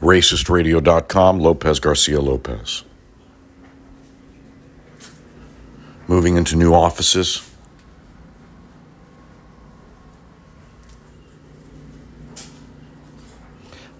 racistradio.com, 0.00 1.40
Lopez 1.40 1.80
Garcia 1.80 2.20
Lopez. 2.20 2.84
Moving 6.06 6.36
into 6.36 6.56
new 6.56 6.72
offices. 6.72 7.44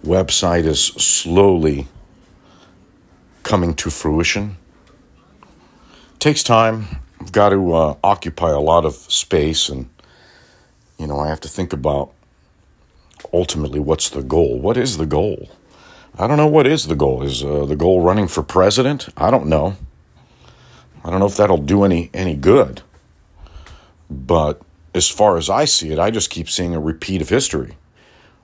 Website 0.05 0.65
is 0.65 0.81
slowly 0.81 1.87
coming 3.43 3.75
to 3.75 3.91
fruition. 3.91 4.57
Takes 6.19 6.43
time. 6.43 6.87
I've 7.21 7.33
got 7.33 7.51
to 7.51 7.75
uh, 7.75 7.97
occupy 8.03 8.51
a 8.51 8.61
lot 8.61 8.85
of 8.85 8.95
space, 8.95 9.69
and 9.69 9.91
you 10.99 11.07
know, 11.07 11.19
I 11.19 11.29
have 11.29 11.41
to 11.41 11.49
think 11.49 11.73
about 11.73 12.13
ultimately 13.33 13.81
what's 13.81 14.09
the 14.09 14.23
goal. 14.23 14.59
What 14.59 14.77
is 14.77 14.97
the 14.97 15.07
goal? 15.07 15.51
I 16.21 16.27
don't 16.27 16.37
know 16.37 16.49
what 16.49 16.67
is 16.67 16.89
the 16.89 16.97
goal. 16.97 17.23
Is 17.23 17.45
uh, 17.45 17.65
the 17.65 17.77
goal 17.77 18.03
running 18.03 18.27
for 18.27 18.43
president? 18.43 19.09
I 19.17 19.31
don't 19.31 19.47
know. 19.47 19.77
I 21.05 21.11
don't 21.11 21.21
know 21.21 21.27
if 21.27 21.37
that'll 21.37 21.59
do 21.59 21.85
any 21.85 22.11
any 22.13 22.35
good. 22.35 22.83
But 24.11 24.61
as 24.95 25.09
far 25.09 25.37
as 25.37 25.49
I 25.49 25.65
see 25.65 25.93
it, 25.93 25.99
I 25.99 26.11
just 26.11 26.29
keep 26.29 26.51
seeing 26.51 26.75
a 26.75 26.81
repeat 26.81 27.23
of 27.23 27.29
history. 27.29 27.77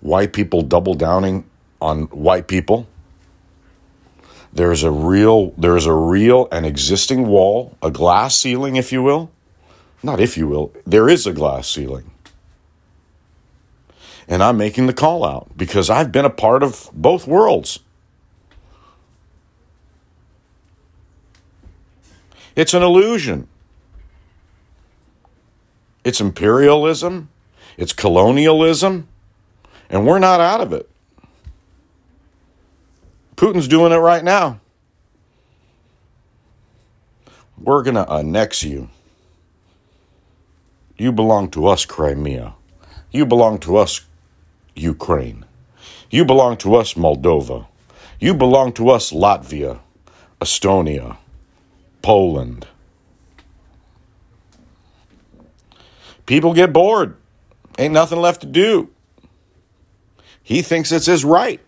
White 0.00 0.32
people 0.32 0.62
double 0.62 0.94
downing 0.94 1.50
on 1.80 2.02
white 2.04 2.46
people. 2.46 2.86
There's 4.52 4.84
a 4.84 4.90
real 4.92 5.50
there's 5.58 5.86
a 5.86 5.92
real 5.92 6.46
and 6.52 6.64
existing 6.64 7.26
wall, 7.26 7.76
a 7.82 7.90
glass 7.90 8.38
ceiling 8.38 8.76
if 8.76 8.92
you 8.92 9.02
will. 9.02 9.32
Not 10.00 10.20
if 10.20 10.36
you 10.36 10.46
will. 10.46 10.72
There 10.86 11.08
is 11.08 11.26
a 11.26 11.32
glass 11.32 11.68
ceiling. 11.68 12.12
And 14.26 14.42
I'm 14.42 14.56
making 14.56 14.86
the 14.86 14.94
call 14.94 15.24
out 15.24 15.56
because 15.56 15.90
I've 15.90 16.10
been 16.10 16.24
a 16.24 16.30
part 16.30 16.62
of 16.62 16.88
both 16.92 17.26
worlds. 17.26 17.80
It's 22.56 22.72
an 22.72 22.82
illusion. 22.82 23.48
It's 26.04 26.20
imperialism, 26.20 27.30
it's 27.78 27.94
colonialism, 27.94 29.08
and 29.88 30.06
we're 30.06 30.18
not 30.18 30.38
out 30.38 30.60
of 30.60 30.72
it. 30.72 30.88
Putin's 33.36 33.66
doing 33.66 33.90
it 33.90 33.96
right 33.96 34.22
now. 34.22 34.60
We're 37.58 37.82
going 37.82 37.94
to 37.94 38.08
annex 38.10 38.62
you. 38.62 38.90
You 40.96 41.10
belong 41.10 41.50
to 41.52 41.66
us, 41.66 41.86
Crimea. 41.86 42.54
You 43.10 43.24
belong 43.24 43.58
to 43.60 43.76
us, 43.76 44.02
Ukraine. 44.74 45.44
You 46.10 46.24
belong 46.24 46.56
to 46.58 46.74
us, 46.76 46.94
Moldova. 46.94 47.66
You 48.20 48.34
belong 48.34 48.72
to 48.74 48.90
us, 48.90 49.12
Latvia, 49.12 49.80
Estonia, 50.40 51.16
Poland. 52.02 52.66
People 56.26 56.54
get 56.54 56.72
bored. 56.72 57.16
Ain't 57.78 57.92
nothing 57.92 58.20
left 58.20 58.40
to 58.42 58.46
do. 58.46 58.90
He 60.42 60.62
thinks 60.62 60.92
it's 60.92 61.06
his 61.06 61.24
right. 61.24 61.60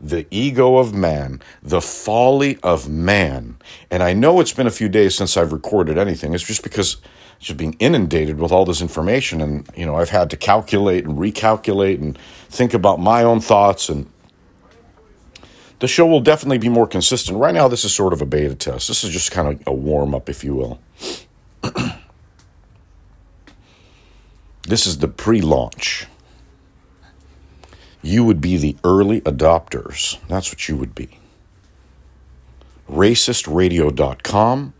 The 0.00 0.26
ego 0.30 0.76
of 0.76 0.94
man, 0.94 1.40
the 1.62 1.80
folly 1.80 2.58
of 2.62 2.88
man. 2.88 3.56
And 3.90 4.02
I 4.02 4.12
know 4.12 4.40
it's 4.40 4.52
been 4.52 4.66
a 4.66 4.70
few 4.70 4.88
days 4.88 5.14
since 5.14 5.36
I've 5.36 5.52
recorded 5.52 5.96
anything. 5.96 6.34
It's 6.34 6.44
just 6.44 6.62
because 6.62 6.98
just 7.38 7.56
being 7.56 7.74
inundated 7.78 8.38
with 8.38 8.52
all 8.52 8.64
this 8.64 8.80
information. 8.80 9.40
And 9.40 9.68
you 9.76 9.86
know 9.86 9.96
i've 9.96 10.10
had 10.10 10.30
to 10.30 10.36
calculate 10.36 11.04
and 11.04 11.18
recalculate 11.18 12.00
and 12.00 12.18
think 12.48 12.74
about 12.74 13.00
my 13.00 13.22
own 13.22 13.40
thoughts. 13.40 13.88
And 13.88 14.10
the 15.78 15.88
show 15.88 16.06
will 16.06 16.20
definitely 16.20 16.58
be 16.58 16.68
more 16.68 16.86
consistent. 16.86 17.38
Right 17.38 17.54
now 17.54 17.68
this 17.68 17.84
is 17.84 17.94
sort 17.94 18.12
of 18.12 18.22
a 18.22 18.26
beta 18.26 18.54
test. 18.54 18.88
This 18.88 19.04
is 19.04 19.10
just 19.10 19.30
kind 19.30 19.48
of 19.48 19.62
a 19.66 19.74
warm 19.74 20.14
up 20.14 20.28
if 20.28 20.42
you 20.42 20.54
will. 20.54 20.80
This 24.66 24.84
is 24.84 24.98
the 24.98 25.06
pre-launch. 25.08 26.08
You 28.02 28.24
would 28.24 28.40
be 28.40 28.56
the 28.56 28.76
early 28.82 29.20
adopters. 29.20 30.18
That's 30.26 30.50
what 30.50 30.68
you 30.68 30.76
would 30.76 30.94
be. 30.94 31.20
Racistradio.com 32.90 34.74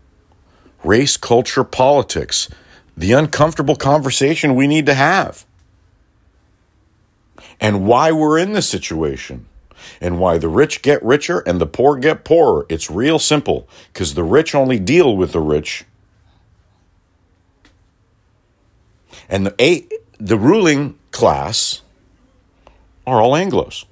race, 0.87 1.17
culture, 1.17 1.63
politics, 1.63 2.49
the 2.95 3.11
uncomfortable 3.11 3.75
conversation 3.75 4.55
we 4.55 4.65
need 4.65 4.85
to 4.85 4.93
have, 4.93 5.45
and 7.59 7.85
why 7.85 8.11
we're 8.11 8.37
in 8.37 8.53
this 8.53 8.69
situation, 8.69 9.45
and 10.01 10.19
why 10.19 10.37
the 10.37 10.47
rich 10.47 10.81
get 10.81 11.03
richer 11.03 11.39
and 11.39 11.61
the 11.61 11.67
poor 11.67 11.97
get 11.97 12.23
poorer. 12.23 12.65
It's 12.69 12.89
real 12.89 13.19
simple 13.19 13.67
because 13.93 14.13
the 14.13 14.23
rich 14.23 14.55
only 14.55 14.79
deal 14.79 15.15
with 15.15 15.31
the 15.31 15.39
rich. 15.39 15.85
And 19.29 19.47
the, 19.47 19.55
a, 19.61 19.85
the 20.19 20.37
ruling 20.37 20.97
class 21.11 21.81
are 23.05 23.21
all 23.21 23.33
Anglos. 23.33 23.85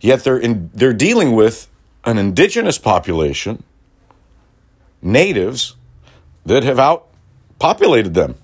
Yet 0.00 0.24
they're 0.24 0.38
in, 0.38 0.70
they're 0.74 0.92
dealing 0.92 1.32
with 1.32 1.68
an 2.04 2.18
indigenous 2.18 2.78
population, 2.78 3.62
natives, 5.00 5.76
that 6.44 6.64
have 6.64 6.78
outpopulated 6.78 8.14
them. 8.14 8.34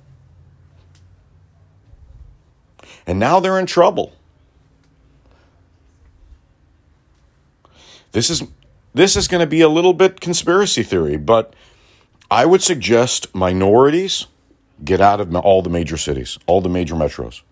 And 3.06 3.18
now 3.18 3.40
they're 3.40 3.58
in 3.58 3.66
trouble. 3.66 4.12
This 8.12 8.30
is 8.30 8.42
this 8.94 9.16
is 9.16 9.28
going 9.28 9.40
to 9.40 9.46
be 9.46 9.60
a 9.60 9.68
little 9.68 9.92
bit 9.92 10.20
conspiracy 10.20 10.82
theory, 10.82 11.16
but 11.16 11.54
I 12.30 12.46
would 12.46 12.62
suggest 12.62 13.34
minorities 13.34 14.26
get 14.84 15.00
out 15.00 15.20
of 15.20 15.34
all 15.36 15.62
the 15.62 15.70
major 15.70 15.96
cities, 15.96 16.38
all 16.46 16.60
the 16.60 16.68
major 16.68 16.94
metros. 16.94 17.42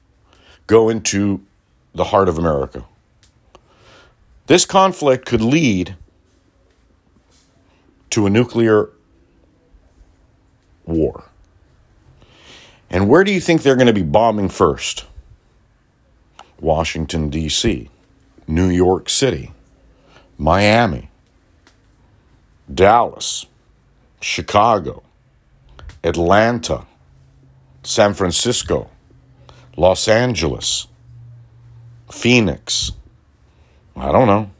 Go 0.66 0.88
into 0.88 1.42
the 1.94 2.04
heart 2.04 2.28
of 2.28 2.38
America. 2.38 2.84
This 4.46 4.64
conflict 4.64 5.26
could 5.26 5.40
lead 5.40 5.96
to 8.10 8.26
a 8.26 8.30
nuclear 8.30 8.90
war. 10.84 11.24
And 12.88 13.08
where 13.08 13.24
do 13.24 13.32
you 13.32 13.40
think 13.40 13.62
they're 13.62 13.74
going 13.74 13.88
to 13.88 13.92
be 13.92 14.02
bombing 14.02 14.48
first? 14.48 15.06
Washington, 16.60 17.28
D.C., 17.28 17.90
New 18.46 18.68
York 18.68 19.08
City, 19.08 19.52
Miami, 20.38 21.10
Dallas, 22.72 23.46
Chicago, 24.20 25.02
Atlanta, 26.04 26.86
San 27.82 28.14
Francisco, 28.14 28.88
Los 29.76 30.06
Angeles, 30.06 30.86
Phoenix, 32.10 32.92
I 33.96 34.12
don't 34.12 34.26
know. 34.26 34.50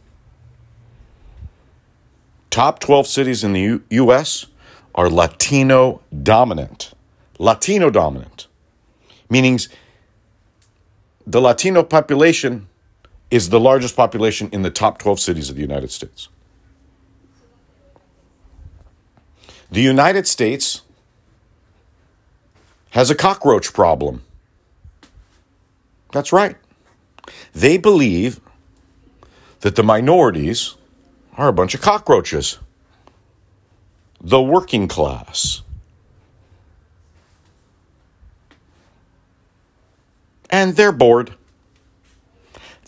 Top 2.51 2.79
12 2.79 3.07
cities 3.07 3.45
in 3.45 3.53
the 3.53 3.61
U- 3.61 3.85
US 3.91 4.47
are 4.95 5.11
Latino 5.11 6.01
dominant. 6.23 6.95
Latino 7.39 7.91
dominant. 7.91 8.47
Meaning 9.29 9.61
the 11.27 11.41
Latino 11.41 11.83
population 11.83 12.69
is 13.31 13.51
the 13.51 13.61
largest 13.61 13.95
population 13.95 14.49
in 14.53 14.63
the 14.63 14.71
top 14.71 14.99
12 14.99 15.21
cities 15.21 15.51
of 15.51 15.57
the 15.57 15.63
United 15.63 15.91
States. 15.91 16.29
The 19.71 19.83
United 19.83 20.27
States 20.27 20.83
has 22.91 23.11
a 23.11 23.15
cockroach 23.15 23.75
problem. 23.75 24.23
That's 26.13 26.33
right. 26.33 26.57
They 27.53 27.77
believe 27.77 28.41
that 29.61 29.77
the 29.77 29.83
minorities 29.83 30.77
are 31.37 31.49
a 31.49 31.53
bunch 31.53 31.75
of 31.75 31.81
cockroaches. 31.81 32.59
The 34.21 34.41
working 34.41 34.89
class. 34.89 35.63
And 40.49 40.77
they're 40.77 40.93
bored. 40.93 41.35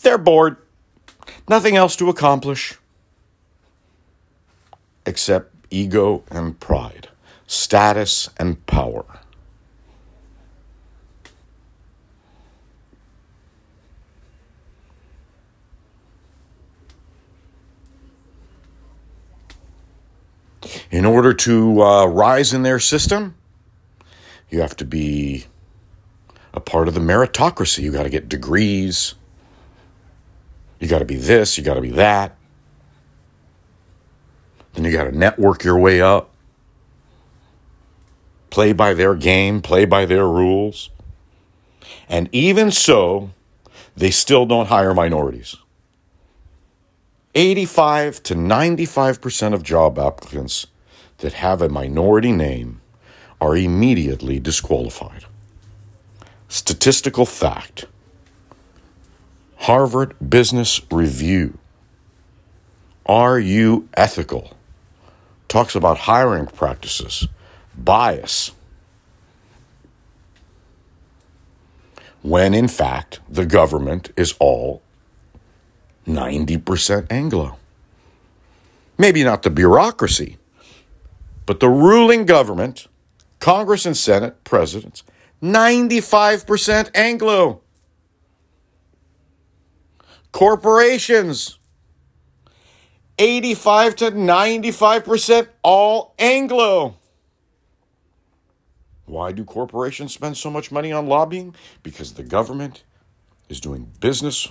They're 0.01 0.17
bored. 0.17 0.57
Nothing 1.47 1.75
else 1.75 1.95
to 1.97 2.09
accomplish 2.09 2.77
except 5.05 5.53
ego 5.69 6.23
and 6.29 6.59
pride, 6.59 7.09
status 7.47 8.29
and 8.37 8.65
power. 8.65 9.18
In 20.91 21.05
order 21.05 21.33
to 21.33 21.81
uh, 21.81 22.05
rise 22.07 22.53
in 22.53 22.63
their 22.63 22.79
system, 22.79 23.35
you 24.49 24.61
have 24.61 24.75
to 24.77 24.85
be 24.85 25.45
a 26.53 26.59
part 26.59 26.87
of 26.87 26.95
the 26.95 26.99
meritocracy. 26.99 27.83
You 27.83 27.91
got 27.91 28.03
to 28.03 28.09
get 28.09 28.27
degrees. 28.27 29.13
You 30.79 30.87
got 30.87 30.99
to 30.99 31.05
be 31.05 31.17
this, 31.17 31.57
you 31.57 31.63
got 31.63 31.73
to 31.75 31.81
be 31.81 31.91
that. 31.91 32.35
Then 34.73 34.85
you 34.85 34.91
got 34.91 35.05
to 35.05 35.17
network 35.17 35.63
your 35.63 35.77
way 35.77 36.01
up. 36.01 36.29
Play 38.49 38.73
by 38.73 38.93
their 38.93 39.13
game, 39.13 39.61
play 39.61 39.85
by 39.85 40.05
their 40.05 40.27
rules. 40.27 40.89
And 42.07 42.29
even 42.31 42.71
so, 42.71 43.31
they 43.95 44.09
still 44.09 44.45
don't 44.45 44.67
hire 44.67 44.93
minorities. 44.93 45.55
85 47.35 48.23
to 48.23 48.35
95% 48.35 49.53
of 49.53 49.61
job 49.61 49.99
applicants 49.99 50.65
that 51.19 51.33
have 51.33 51.61
a 51.61 51.69
minority 51.69 52.31
name 52.31 52.81
are 53.39 53.55
immediately 53.55 54.39
disqualified. 54.39 55.25
Statistical 56.47 57.25
fact 57.25 57.85
Harvard 59.57 60.15
Business 60.29 60.81
Review. 60.91 61.57
Are 63.05 63.39
you 63.39 63.87
ethical? 63.95 64.55
Talks 65.47 65.75
about 65.75 65.99
hiring 65.99 66.47
practices, 66.47 67.27
bias. 67.75 68.51
When 72.21 72.53
in 72.53 72.67
fact, 72.67 73.19
the 73.29 73.45
government 73.45 74.11
is 74.17 74.33
all 74.39 74.81
90% 76.07 77.07
Anglo. 77.11 77.57
Maybe 78.97 79.23
not 79.23 79.43
the 79.43 79.49
bureaucracy, 79.49 80.38
but 81.49 81.59
the 81.59 81.67
ruling 81.67 82.25
government, 82.25 82.85
Congress 83.39 83.87
and 83.87 83.97
Senate, 83.97 84.43
presidents, 84.43 85.01
95% 85.41 86.91
Anglo. 86.93 87.61
Corporations, 90.31 91.57
85 93.17 93.95
to 93.95 94.11
95% 94.11 95.47
all 95.63 96.13
Anglo. 96.19 96.99
Why 99.07 99.31
do 99.31 99.43
corporations 99.43 100.13
spend 100.13 100.37
so 100.37 100.51
much 100.51 100.71
money 100.71 100.91
on 100.91 101.07
lobbying? 101.07 101.55
Because 101.81 102.13
the 102.13 102.21
government 102.21 102.83
is 103.49 103.59
doing 103.59 103.91
business 103.99 104.49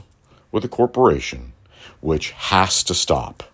with 0.51 0.65
a 0.65 0.69
corporation, 0.69 1.53
which 2.01 2.33
has 2.33 2.83
to 2.83 2.93
stop. 2.93 3.45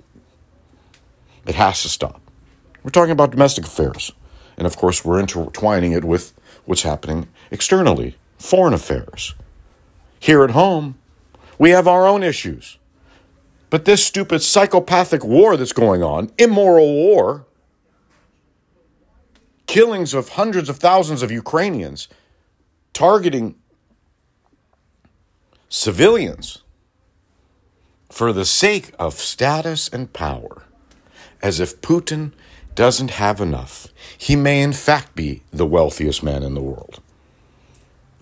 It 1.46 1.56
has 1.56 1.82
to 1.82 1.90
stop. 1.90 2.23
We're 2.84 2.90
talking 2.90 3.10
about 3.10 3.32
domestic 3.32 3.64
affairs. 3.64 4.12
And 4.56 4.66
of 4.66 4.76
course, 4.76 5.04
we're 5.04 5.18
intertwining 5.18 5.92
it 5.92 6.04
with 6.04 6.32
what's 6.66 6.82
happening 6.82 7.28
externally, 7.50 8.16
foreign 8.38 8.74
affairs. 8.74 9.34
Here 10.20 10.44
at 10.44 10.50
home, 10.50 10.96
we 11.58 11.70
have 11.70 11.88
our 11.88 12.06
own 12.06 12.22
issues. 12.22 12.78
But 13.70 13.86
this 13.86 14.04
stupid 14.04 14.42
psychopathic 14.42 15.24
war 15.24 15.56
that's 15.56 15.72
going 15.72 16.02
on, 16.02 16.30
immoral 16.38 16.92
war, 16.94 17.46
killings 19.66 20.14
of 20.14 20.30
hundreds 20.30 20.68
of 20.68 20.76
thousands 20.76 21.22
of 21.22 21.32
Ukrainians, 21.32 22.06
targeting 22.92 23.56
civilians 25.68 26.62
for 28.10 28.32
the 28.32 28.44
sake 28.44 28.92
of 28.98 29.14
status 29.14 29.88
and 29.88 30.12
power, 30.12 30.62
as 31.42 31.58
if 31.58 31.80
Putin 31.80 32.32
doesn't 32.74 33.12
have 33.12 33.40
enough. 33.40 33.88
He 34.16 34.36
may, 34.36 34.62
in 34.62 34.72
fact, 34.72 35.14
be 35.14 35.42
the 35.52 35.66
wealthiest 35.66 36.22
man 36.22 36.42
in 36.42 36.54
the 36.54 36.62
world. 36.62 37.00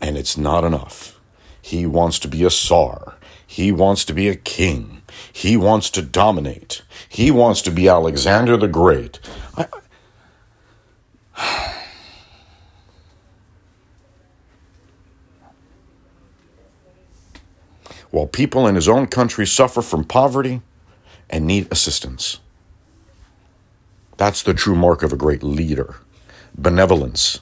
And 0.01 0.17
it's 0.17 0.37
not 0.37 0.65
enough. 0.65 1.19
He 1.61 1.87
wants 1.87 2.19
to 2.21 2.29
be 2.29 2.45
a 2.45 2.51
czar. 2.51 3.17
He 3.47 3.71
wants 3.71 4.05
to 4.07 4.13
be 4.13 4.29
a 4.29 4.35
king. 4.35 5.03
He 5.33 5.57
wants 5.57 5.91
to 5.91 6.03
dominate. 6.03 6.83
He 7.09 7.31
wants 7.31 7.63
to 7.63 7.71
be 7.71 7.89
Alexander 7.89 8.57
the 8.57 8.69
Great. 8.69 9.21
I, 9.57 9.67
While 18.11 18.27
people 18.27 18.67
in 18.67 18.75
his 18.75 18.89
own 18.89 19.07
country 19.07 19.47
suffer 19.47 19.81
from 19.83 20.05
poverty 20.05 20.63
and 21.31 21.47
need 21.47 21.69
assistance. 21.71 22.41
That's 24.23 24.45
the 24.45 24.55
true 24.55 24.77
mark 24.77 25.03
of 25.03 25.13
a 25.13 25.17
great 25.17 25.43
leader 25.43 25.97
benevolence, 26.55 27.41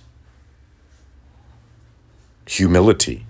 humility, 2.46 3.26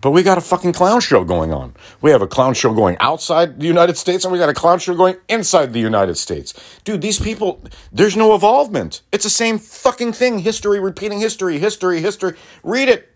But 0.00 0.12
we 0.12 0.22
got 0.22 0.38
a 0.38 0.40
fucking 0.40 0.74
clown 0.74 1.00
show 1.00 1.24
going 1.24 1.52
on. 1.52 1.74
We 2.00 2.12
have 2.12 2.22
a 2.22 2.26
clown 2.26 2.54
show 2.54 2.72
going 2.72 2.96
outside 3.00 3.58
the 3.58 3.66
United 3.66 3.96
States 3.96 4.24
and 4.24 4.32
we 4.32 4.38
got 4.38 4.48
a 4.48 4.54
clown 4.54 4.78
show 4.78 4.94
going 4.94 5.16
inside 5.28 5.72
the 5.72 5.80
United 5.80 6.16
States. 6.16 6.54
Dude, 6.84 7.00
these 7.00 7.18
people, 7.18 7.64
there's 7.90 8.16
no 8.16 8.34
evolvement. 8.34 9.02
It's 9.10 9.24
the 9.24 9.30
same 9.30 9.58
fucking 9.58 10.12
thing. 10.12 10.38
History, 10.38 10.78
repeating 10.78 11.18
history, 11.18 11.58
history, 11.58 12.00
history. 12.00 12.34
Read 12.62 12.88
it. 12.88 13.12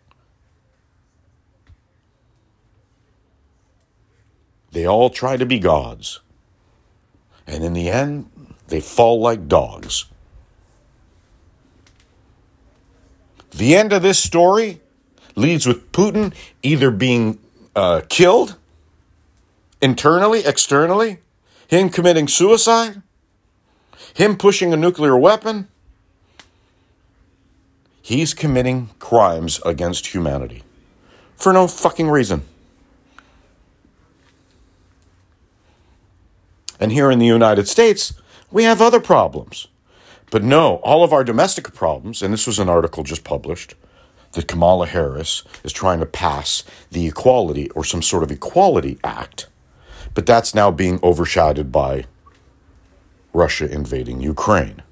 They 4.73 4.87
all 4.87 5.11
try 5.11 5.37
to 5.37 5.47
be 5.47 5.59
gods. 5.59 6.21
And 7.47 7.63
in 7.63 7.75
the 7.75 7.89
end, 7.91 8.31
they 8.69 8.81
fall 8.81 9.21
like 9.21 9.47
dogs. 9.47 10.07
The 13.51 13.77
end 13.77 13.93
of 13.93 14.03
this 14.03 14.19
story 14.19 14.81
leads 15.37 15.67
with 15.67 15.93
Putin 15.93 16.35
either 16.63 16.91
being 16.91 17.39
uh, 17.77 18.01
killed 18.09 18.57
internally, 19.83 20.45
externally, 20.47 21.19
him 21.69 21.91
committing 21.91 22.29
suicide, 22.29 23.03
him 24.15 24.37
pushing 24.37 24.73
a 24.73 24.77
nuclear 24.77 25.17
weapon. 25.17 25.69
He's 28.01 28.33
committing 28.33 28.91
crimes 28.99 29.61
against 29.67 30.09
humanity 30.09 30.63
for 31.37 31.53
no 31.53 31.69
fucking 31.69 32.09
reason. 32.09 32.43
And 36.83 36.91
here 36.91 37.13
in 37.13 37.21
the 37.21 37.27
United 37.27 37.69
States, 37.69 38.13
we 38.51 38.65
have 38.65 38.83
other 38.83 38.99
problems. 38.99 39.69
But 40.33 40.43
no, 40.43 40.79
all 40.79 41.05
of 41.05 41.13
our 41.13 41.23
domestic 41.23 41.73
problems, 41.73 42.23
and 42.23 42.35
this 42.35 42.45
was 42.45 42.59
an 42.59 42.69
article 42.69 43.05
just 43.05 43.23
published, 43.23 43.77
that 44.33 44.49
Kamala 44.49 44.89
Harris 44.89 45.45
is 45.63 45.73
trying 45.73 46.01
to 46.01 46.07
pass 46.07 46.65
the 46.91 47.07
equality 47.07 47.71
or 47.71 47.85
some 47.85 48.03
sort 48.03 48.25
of 48.25 48.33
equality 48.33 48.99
act, 49.05 49.47
but 50.13 50.27
that's 50.27 50.57
now 50.57 50.73
being 50.73 50.99
overshadowed 51.05 51.71
by 51.71 52.07
Russia 53.33 53.71
invading 53.71 54.21
Ukraine. 54.21 54.83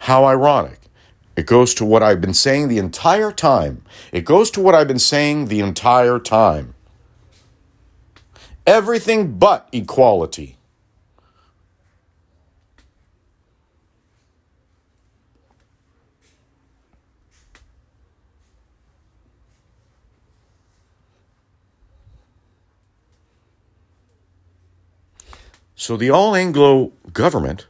How 0.00 0.24
ironic. 0.24 0.80
It 1.36 1.46
goes 1.46 1.74
to 1.74 1.84
what 1.84 2.02
I've 2.02 2.20
been 2.20 2.34
saying 2.34 2.66
the 2.66 2.78
entire 2.78 3.30
time. 3.30 3.82
It 4.10 4.24
goes 4.24 4.50
to 4.50 4.60
what 4.60 4.74
I've 4.74 4.88
been 4.88 4.98
saying 4.98 5.44
the 5.44 5.60
entire 5.60 6.18
time. 6.18 6.74
Everything 8.66 9.38
but 9.38 9.68
equality. 9.70 10.55
So 25.86 25.96
the 25.96 26.10
All 26.10 26.34
Anglo 26.34 26.90
government 27.12 27.68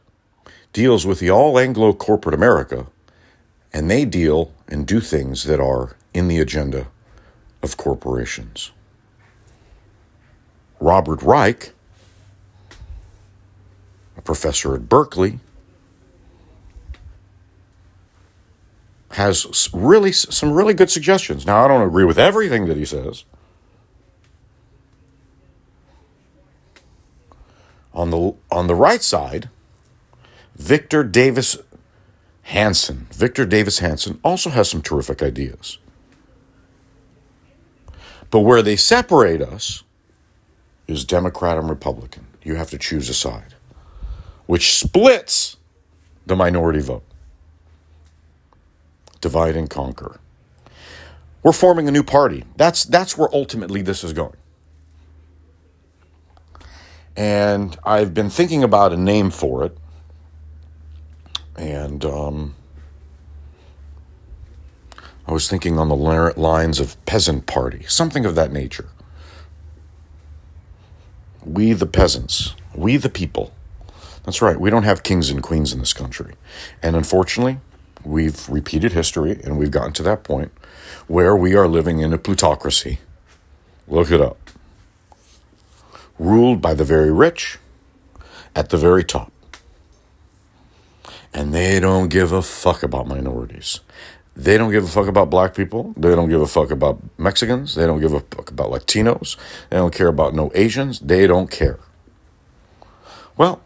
deals 0.73 1.05
with 1.05 1.19
the 1.19 1.29
All 1.29 1.59
Anglo 1.59 1.93
corporate 1.93 2.33
America, 2.33 2.87
and 3.71 3.91
they 3.91 4.05
deal 4.05 4.51
and 4.67 4.87
do 4.87 5.01
things 5.01 5.43
that 5.43 5.59
are 5.59 5.95
in 6.15 6.27
the 6.27 6.39
agenda 6.39 6.87
of 7.61 7.77
corporations. 7.77 8.71
Robert 10.79 11.21
Reich, 11.21 11.73
a 14.17 14.21
professor 14.23 14.73
at 14.73 14.89
Berkeley, 14.89 15.39
has 19.11 19.69
really 19.75 20.11
some 20.11 20.53
really 20.53 20.73
good 20.73 20.89
suggestions. 20.89 21.45
Now, 21.45 21.63
I 21.63 21.67
don't 21.67 21.87
agree 21.87 22.05
with 22.05 22.17
everything 22.17 22.65
that 22.65 22.77
he 22.77 22.85
says. 22.85 23.25
On 28.07 28.11
the 28.11 28.35
on 28.51 28.67
the 28.67 28.75
right 28.75 29.03
side, 29.03 29.49
Victor 30.55 31.03
Davis 31.03 31.57
Hanson. 32.43 33.07
Victor 33.11 33.45
Davis 33.45 33.79
Hanson 33.79 34.19
also 34.23 34.49
has 34.51 34.69
some 34.69 34.81
terrific 34.81 35.23
ideas. 35.23 35.79
But 38.31 38.41
where 38.41 38.61
they 38.61 38.77
separate 38.77 39.41
us 39.41 39.83
is 40.87 41.05
Democrat 41.05 41.57
and 41.57 41.69
Republican. 41.69 42.27
You 42.43 42.55
have 42.55 42.69
to 42.71 42.77
choose 42.79 43.09
a 43.09 43.15
side, 43.15 43.55
which 44.47 44.75
splits 44.75 45.57
the 46.27 46.35
minority 46.35 46.81
vote. 46.81 47.03
divide 49.21 49.55
and 49.57 49.69
conquer. 49.69 50.19
We're 51.43 51.53
forming 51.53 51.87
a 51.87 51.91
new 51.91 52.03
party. 52.03 52.45
That's 52.57 52.85
that's 52.85 53.17
where 53.17 53.29
ultimately 53.33 53.81
this 53.83 54.03
is 54.03 54.13
going. 54.13 54.37
And 57.17 57.75
I've 57.83 58.13
been 58.13 58.29
thinking 58.29 58.63
about 58.63 58.93
a 58.93 58.97
name 58.97 59.31
for 59.31 59.65
it. 59.65 59.75
And 61.57 62.05
um, 62.05 62.55
I 65.27 65.33
was 65.33 65.49
thinking 65.49 65.79
on 65.79 65.89
the 65.89 65.95
lines 65.95 66.79
of 66.79 67.03
peasant 67.07 67.47
party, 67.47 67.85
something 67.87 68.23
of 68.23 68.35
that 68.35 68.51
nature. 68.51 68.89
We 71.43 71.73
the 71.73 71.87
peasants, 71.87 72.53
we 72.75 72.97
the 72.97 73.09
people. 73.09 73.51
That's 74.23 74.41
right, 74.41 74.59
we 74.59 74.69
don't 74.69 74.83
have 74.83 75.01
kings 75.01 75.31
and 75.31 75.41
queens 75.41 75.73
in 75.73 75.79
this 75.79 75.93
country. 75.93 76.35
And 76.83 76.95
unfortunately, 76.95 77.57
we've 78.03 78.47
repeated 78.47 78.91
history 78.93 79.41
and 79.43 79.57
we've 79.57 79.71
gotten 79.71 79.93
to 79.93 80.03
that 80.03 80.23
point 80.23 80.51
where 81.07 81.35
we 81.35 81.55
are 81.55 81.67
living 81.67 81.99
in 81.99 82.13
a 82.13 82.17
plutocracy. 82.19 82.99
Look 83.87 84.11
it 84.11 84.21
up. 84.21 84.46
Ruled 86.19 86.61
by 86.61 86.73
the 86.73 86.83
very 86.83 87.11
rich 87.11 87.59
at 88.55 88.69
the 88.69 88.77
very 88.77 89.03
top. 89.03 89.31
And 91.33 91.53
they 91.53 91.79
don't 91.79 92.09
give 92.09 92.31
a 92.31 92.41
fuck 92.41 92.81
about 92.83 93.07
minorities. 93.07 93.81
They 94.35 94.57
don't 94.57 94.71
give 94.71 94.83
a 94.83 94.87
fuck 94.87 95.07
about 95.07 95.29
black 95.29 95.55
people. 95.55 95.93
They 95.97 96.09
don't 96.15 96.29
give 96.29 96.41
a 96.41 96.47
fuck 96.47 96.69
about 96.69 96.99
Mexicans. 97.17 97.75
They 97.75 97.87
don't 97.87 97.99
give 97.99 98.13
a 98.13 98.19
fuck 98.19 98.51
about 98.51 98.69
Latinos. 98.69 99.35
They 99.69 99.77
don't 99.77 99.93
care 99.93 100.07
about 100.07 100.35
no 100.35 100.51
Asians. 100.53 100.99
They 100.99 101.25
don't 101.25 101.49
care. 101.49 101.79
Well, 103.35 103.61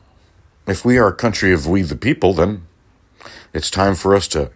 if 0.68 0.86
we 0.86 0.98
are 0.98 1.08
a 1.08 1.16
country 1.16 1.54
of 1.54 1.68
we 1.68 1.82
the 1.82 1.98
people, 1.98 2.34
then 2.34 2.68
it's 3.54 3.70
time 3.70 3.96
for 3.96 4.16
us 4.16 4.28
to 4.30 4.52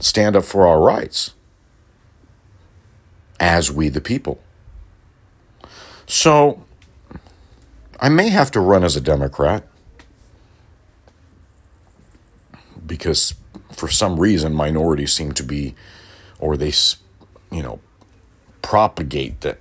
stand 0.00 0.36
up 0.36 0.44
for 0.44 0.66
our 0.66 0.80
rights 0.80 1.34
as 3.38 3.70
we 3.70 3.88
the 3.88 4.00
people. 4.00 4.40
So, 6.06 6.64
I 7.98 8.08
may 8.08 8.28
have 8.28 8.50
to 8.52 8.60
run 8.60 8.84
as 8.84 8.96
a 8.96 9.00
Democrat 9.00 9.66
because 12.86 13.34
for 13.72 13.88
some 13.88 14.20
reason 14.20 14.54
minorities 14.54 15.12
seem 15.12 15.32
to 15.32 15.42
be, 15.42 15.74
or 16.38 16.56
they, 16.56 16.72
you 17.50 17.62
know, 17.62 17.80
propagate 18.62 19.40
that 19.40 19.58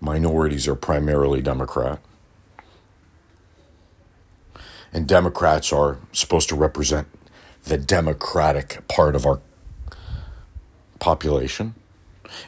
minorities 0.00 0.66
are 0.66 0.74
primarily 0.74 1.42
Democrat. 1.42 2.00
And 4.92 5.06
Democrats 5.06 5.72
are 5.72 5.98
supposed 6.12 6.48
to 6.48 6.54
represent 6.54 7.06
the 7.64 7.76
democratic 7.76 8.86
part 8.88 9.14
of 9.14 9.26
our 9.26 9.40
population 10.98 11.74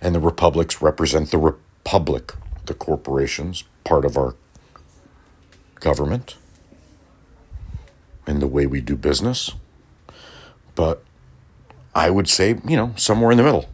and 0.01 0.15
the 0.15 0.21
republics 0.21 0.83
represent 0.83 1.31
the 1.31 1.39
republic, 1.39 2.33
the 2.67 2.75
corporations, 2.75 3.65
part 3.85 4.05
of 4.05 4.17
our 4.17 4.35
government 5.81 6.37
and 8.27 8.41
the 8.41 8.47
way 8.47 8.67
we 8.67 8.81
do 8.81 8.97
business. 8.97 9.53
But 10.75 11.03
I 11.95 12.11
would 12.11 12.29
say, 12.29 12.61
you 12.67 12.77
know, 12.77 12.93
somewhere 12.97 13.33
in 13.33 13.37
the 13.37 13.43
middle, 13.43 13.69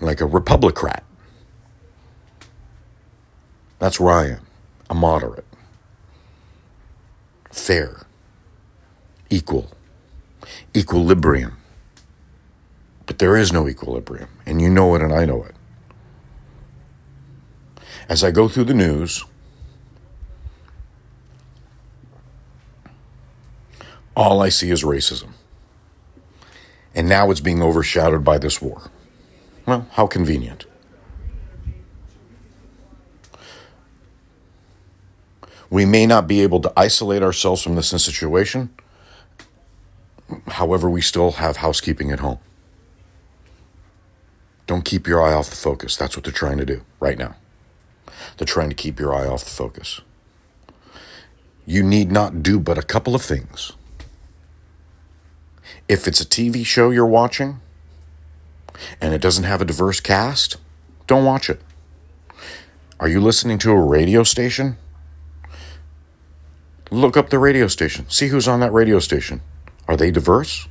like 0.00 0.20
a 0.20 0.24
republicrat. 0.24 1.02
That's 3.78 3.98
where 4.00 4.14
I 4.14 4.26
am, 4.26 4.46
a 4.90 4.94
moderate, 4.94 5.46
fair, 7.50 8.06
equal, 9.30 9.70
equilibrium. 10.76 11.56
But 13.06 13.18
there 13.18 13.36
is 13.36 13.52
no 13.52 13.68
equilibrium, 13.68 14.28
and 14.44 14.60
you 14.60 14.68
know 14.68 14.94
it, 14.94 15.02
and 15.02 15.12
I 15.12 15.24
know 15.24 15.44
it. 15.44 15.54
As 18.08 18.24
I 18.24 18.30
go 18.30 18.48
through 18.48 18.64
the 18.64 18.74
news, 18.74 19.24
all 24.18 24.42
I 24.42 24.48
see 24.48 24.70
is 24.70 24.82
racism. 24.82 25.30
And 26.94 27.08
now 27.08 27.30
it's 27.30 27.40
being 27.40 27.62
overshadowed 27.62 28.24
by 28.24 28.38
this 28.38 28.60
war. 28.60 28.90
Well, 29.64 29.86
how 29.92 30.08
convenient. 30.08 30.66
We 35.70 35.84
may 35.84 36.04
not 36.06 36.26
be 36.26 36.40
able 36.42 36.60
to 36.62 36.72
isolate 36.76 37.22
ourselves 37.22 37.62
from 37.62 37.76
this 37.76 37.88
situation. 37.88 38.70
However, 40.48 40.90
we 40.90 41.00
still 41.00 41.32
have 41.32 41.58
housekeeping 41.58 42.10
at 42.10 42.20
home. 42.20 42.38
Don't 44.66 44.84
keep 44.84 45.06
your 45.06 45.22
eye 45.22 45.32
off 45.32 45.48
the 45.48 45.56
focus. 45.56 45.96
That's 45.96 46.16
what 46.16 46.24
they're 46.24 46.32
trying 46.32 46.58
to 46.58 46.66
do 46.66 46.82
right 46.98 47.16
now. 47.16 47.36
They're 48.36 48.46
trying 48.46 48.70
to 48.70 48.74
keep 48.74 48.98
your 48.98 49.14
eye 49.14 49.26
off 49.26 49.44
the 49.44 49.50
focus. 49.50 50.00
You 51.66 51.82
need 51.82 52.10
not 52.10 52.42
do 52.42 52.58
but 52.58 52.78
a 52.78 52.82
couple 52.82 53.14
of 53.14 53.22
things. 53.22 53.72
If 55.88 56.06
it's 56.06 56.20
a 56.20 56.26
TV 56.26 56.64
show 56.66 56.90
you're 56.90 57.06
watching 57.06 57.60
and 59.00 59.14
it 59.14 59.22
doesn't 59.22 59.44
have 59.44 59.62
a 59.62 59.64
diverse 59.64 60.00
cast, 60.00 60.56
don't 61.06 61.24
watch 61.24 61.48
it. 61.48 61.60
Are 63.00 63.08
you 63.08 63.20
listening 63.20 63.58
to 63.58 63.70
a 63.72 63.80
radio 63.80 64.22
station? 64.22 64.76
Look 66.90 67.16
up 67.16 67.30
the 67.30 67.38
radio 67.38 67.68
station. 67.68 68.08
See 68.08 68.28
who's 68.28 68.46
on 68.48 68.60
that 68.60 68.72
radio 68.72 68.98
station. 68.98 69.40
Are 69.86 69.96
they 69.96 70.10
diverse? 70.10 70.68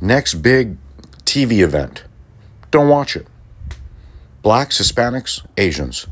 Next 0.00 0.34
big 0.34 0.76
TV 1.24 1.60
event. 1.60 2.04
Don't 2.70 2.88
watch 2.88 3.16
it. 3.16 3.26
Blacks, 4.42 4.78
Hispanics, 4.78 5.46
Asians, 5.56 6.06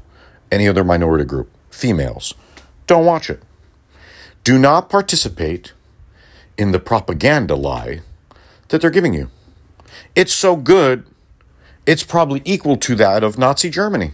any 0.50 0.66
other 0.66 0.84
minority 0.84 1.24
group, 1.24 1.50
females. 1.70 2.32
Don't 2.86 3.04
watch 3.04 3.28
it. 3.28 3.42
Do 4.44 4.58
not 4.58 4.88
participate 4.88 5.72
in 6.58 6.72
the 6.72 6.80
propaganda 6.80 7.54
lie 7.54 8.00
that 8.68 8.80
they're 8.80 8.90
giving 8.90 9.14
you. 9.14 9.30
It's 10.14 10.32
so 10.32 10.56
good, 10.56 11.06
it's 11.86 12.02
probably 12.02 12.42
equal 12.44 12.76
to 12.78 12.94
that 12.96 13.22
of 13.22 13.38
Nazi 13.38 13.70
Germany. 13.70 14.12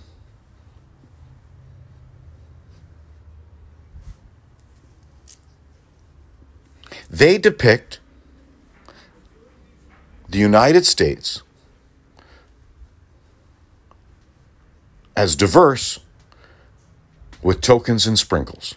They 7.11 7.39
depict 7.39 8.01
the 10.29 10.39
United 10.39 10.85
States 10.85 11.43
as 15.17 15.35
diverse 15.35 16.01
with 17.43 17.61
tokens 17.61 18.07
and 18.07 18.19
sprinkles, 18.19 18.75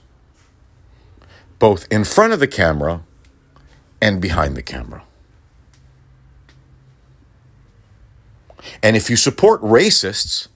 both 1.61 1.87
in 1.91 2.03
front 2.03 2.33
of 2.33 2.39
the 2.39 2.47
camera 2.47 3.03
and 4.01 4.19
behind 4.19 4.57
the 4.57 4.63
camera. 4.63 5.03
And 8.81 8.97
if 8.97 9.11
you 9.11 9.15
support 9.15 9.61
racists, 9.61 10.47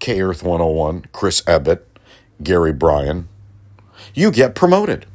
K 0.00 0.20
Earth 0.20 0.42
101, 0.42 1.06
Chris 1.12 1.40
Ebbett, 1.42 1.82
Gary 2.42 2.72
Bryan, 2.72 3.28
you 4.12 4.32
get 4.32 4.56
promoted. 4.56 5.06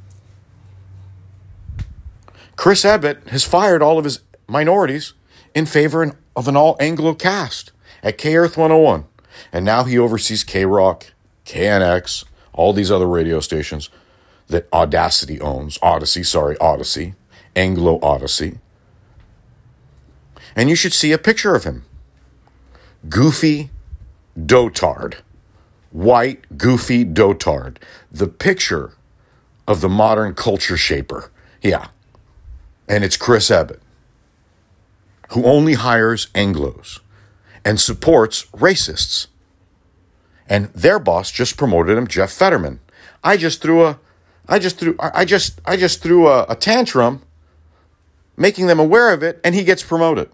Chris 2.56 2.86
Ebbett 2.86 3.28
has 3.28 3.44
fired 3.44 3.82
all 3.82 3.98
of 3.98 4.06
his 4.06 4.22
minorities 4.48 5.14
in 5.54 5.66
favor 5.66 6.18
of 6.34 6.48
an 6.48 6.56
all 6.56 6.78
Anglo 6.80 7.14
cast 7.14 7.74
at 8.02 8.18
K 8.18 8.38
Earth 8.38 8.56
101. 8.56 9.04
And 9.52 9.66
now 9.66 9.84
he 9.84 10.00
oversees 10.00 10.46
K 10.46 10.64
Rock, 10.66 11.08
KNX, 11.46 12.24
all 12.54 12.72
these 12.72 12.90
other 12.90 13.08
radio 13.08 13.42
stations 13.42 13.90
that 14.48 14.68
Audacity 14.72 15.40
owns. 15.42 15.78
Audacy, 15.80 16.26
sorry, 16.26 16.56
Audacy, 16.58 17.16
Anglo 17.56 18.00
Audacy. 18.00 18.60
And 20.56 20.70
you 20.70 20.76
should 20.76 20.94
see 20.94 21.12
a 21.12 21.18
picture 21.18 21.56
of 21.56 21.64
him. 21.64 21.86
Goofy 23.10 23.70
dotard. 24.40 25.16
White, 25.92 26.58
goofy 26.58 27.06
dotard. 27.06 27.78
The 28.12 28.28
picture 28.28 28.94
of 29.68 29.82
the 29.82 29.90
modern 29.90 30.34
culture 30.34 30.78
shaper. 30.78 31.32
Yeah. 31.62 31.88
And 32.88 33.04
it's 33.04 33.18
Chris 33.18 33.50
Abbott, 33.50 33.82
who 35.32 35.44
only 35.44 35.74
hires 35.74 36.28
Anglos 36.28 37.00
and 37.64 37.80
supports 37.80 38.46
racists. 38.48 39.28
And 40.48 40.66
their 40.68 41.00
boss 41.00 41.32
just 41.32 41.58
promoted 41.58 41.98
him, 41.98 42.08
Jeff 42.08 42.32
Federman. 42.32 42.80
I 43.24 43.38
just 43.38 43.62
threw 43.62 43.84
a 43.86 44.00
I 44.48 44.60
just 44.60 44.78
threw 44.78 44.96
I 45.00 45.26
just 45.26 45.60
I 45.66 45.78
just 45.78 46.02
threw 46.02 46.28
a, 46.28 46.46
a 46.50 46.56
tantrum 46.56 47.22
making 48.38 48.68
them 48.68 48.80
aware 48.80 49.14
of 49.14 49.24
it 49.24 49.40
and 49.44 49.56
he 49.56 49.64
gets 49.64 49.84
promoted. 49.84 50.30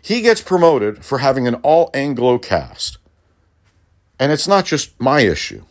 He 0.00 0.20
gets 0.20 0.40
promoted 0.40 1.04
for 1.04 1.18
having 1.18 1.46
an 1.46 1.56
all 1.56 1.90
Anglo 1.92 2.38
cast. 2.38 2.98
And 4.18 4.32
it's 4.32 4.48
not 4.48 4.64
just 4.64 4.98
my 5.00 5.20
issue. 5.20 5.64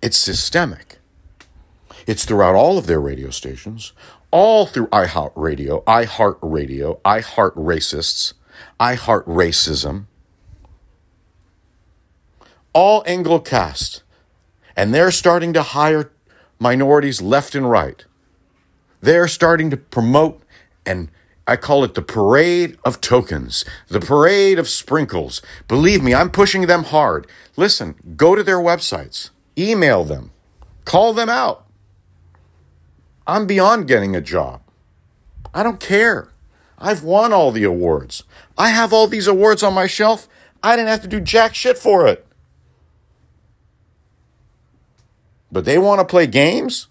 It's 0.00 0.16
systemic. 0.16 0.98
It's 2.06 2.24
throughout 2.24 2.54
all 2.54 2.78
of 2.78 2.86
their 2.86 3.00
radio 3.00 3.30
stations, 3.30 3.92
all 4.30 4.66
through 4.66 4.88
iHeartRadio, 4.88 5.84
iHeartRadio, 5.84 7.00
iHeart 7.00 7.54
Racists, 7.54 8.34
iHeart 8.78 9.24
Racism, 9.24 10.04
all 12.72 13.02
Anglo-cast. 13.06 14.03
And 14.76 14.94
they're 14.94 15.10
starting 15.10 15.52
to 15.52 15.62
hire 15.62 16.10
minorities 16.58 17.20
left 17.22 17.54
and 17.54 17.68
right. 17.70 18.04
They're 19.00 19.28
starting 19.28 19.70
to 19.70 19.76
promote, 19.76 20.42
and 20.86 21.10
I 21.46 21.56
call 21.56 21.84
it 21.84 21.94
the 21.94 22.02
parade 22.02 22.78
of 22.84 23.00
tokens, 23.00 23.64
the 23.88 24.00
parade 24.00 24.58
of 24.58 24.68
sprinkles. 24.68 25.42
Believe 25.68 26.02
me, 26.02 26.14
I'm 26.14 26.30
pushing 26.30 26.66
them 26.66 26.84
hard. 26.84 27.26
Listen, 27.56 27.96
go 28.16 28.34
to 28.34 28.42
their 28.42 28.58
websites, 28.58 29.30
email 29.58 30.04
them, 30.04 30.30
call 30.84 31.12
them 31.12 31.28
out. 31.28 31.66
I'm 33.26 33.46
beyond 33.46 33.88
getting 33.88 34.16
a 34.16 34.20
job. 34.20 34.62
I 35.52 35.62
don't 35.62 35.80
care. 35.80 36.28
I've 36.78 37.02
won 37.02 37.32
all 37.32 37.52
the 37.52 37.64
awards. 37.64 38.24
I 38.58 38.70
have 38.70 38.92
all 38.92 39.06
these 39.06 39.26
awards 39.26 39.62
on 39.62 39.74
my 39.74 39.86
shelf. 39.86 40.28
I 40.62 40.76
didn't 40.76 40.88
have 40.88 41.02
to 41.02 41.08
do 41.08 41.20
jack 41.20 41.54
shit 41.54 41.78
for 41.78 42.06
it. 42.06 42.26
But 45.54 45.64
they 45.64 45.78
want 45.78 46.00
to 46.00 46.04
play 46.04 46.26
games? 46.26 46.88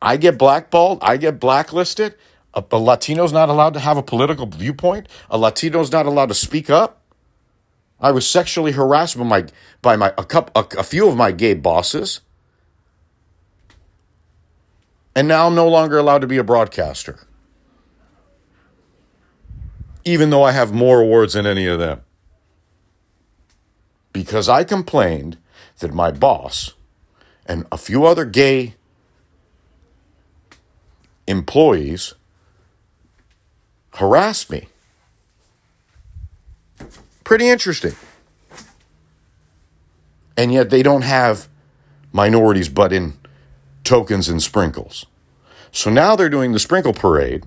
I 0.00 0.16
get 0.16 0.38
blackballed, 0.38 1.00
I 1.02 1.16
get 1.16 1.40
blacklisted. 1.40 2.14
Uh, 2.54 2.62
a, 2.70 2.76
a 2.76 2.78
Latino's 2.78 3.32
not 3.32 3.48
allowed 3.48 3.74
to 3.74 3.80
have 3.80 3.96
a 3.96 4.04
political 4.04 4.46
viewpoint. 4.46 5.08
A 5.28 5.36
Latino's 5.36 5.90
not 5.90 6.06
allowed 6.06 6.26
to 6.26 6.34
speak 6.34 6.70
up. 6.70 7.02
I 7.98 8.12
was 8.12 8.24
sexually 8.28 8.70
harassed 8.70 9.18
by 9.18 9.24
my 9.24 9.46
by 9.80 9.96
my 9.96 10.14
a, 10.16 10.24
couple, 10.24 10.52
a, 10.62 10.78
a 10.78 10.82
few 10.84 11.08
of 11.08 11.16
my 11.16 11.32
gay 11.32 11.54
bosses. 11.54 12.20
And 15.16 15.26
now 15.26 15.48
I'm 15.48 15.56
no 15.56 15.68
longer 15.68 15.98
allowed 15.98 16.20
to 16.20 16.28
be 16.28 16.38
a 16.38 16.44
broadcaster. 16.44 17.26
Even 20.04 20.30
though 20.30 20.44
I 20.44 20.52
have 20.52 20.72
more 20.72 21.00
awards 21.00 21.34
than 21.34 21.46
any 21.46 21.66
of 21.66 21.80
them. 21.80 22.02
Because 24.12 24.48
I 24.48 24.62
complained 24.62 25.38
that 25.80 25.92
my 25.92 26.12
boss 26.12 26.74
and 27.46 27.66
a 27.72 27.76
few 27.76 28.04
other 28.04 28.24
gay 28.24 28.74
employees 31.26 32.14
harassed 33.94 34.50
me. 34.50 34.68
Pretty 37.24 37.48
interesting. 37.48 37.94
And 40.36 40.52
yet 40.52 40.70
they 40.70 40.82
don't 40.82 41.02
have 41.02 41.48
minorities 42.12 42.68
but 42.68 42.92
in 42.92 43.14
tokens 43.84 44.28
and 44.28 44.42
sprinkles. 44.42 45.06
So 45.70 45.90
now 45.90 46.16
they're 46.16 46.28
doing 46.28 46.52
the 46.52 46.58
sprinkle 46.58 46.92
parade. 46.92 47.44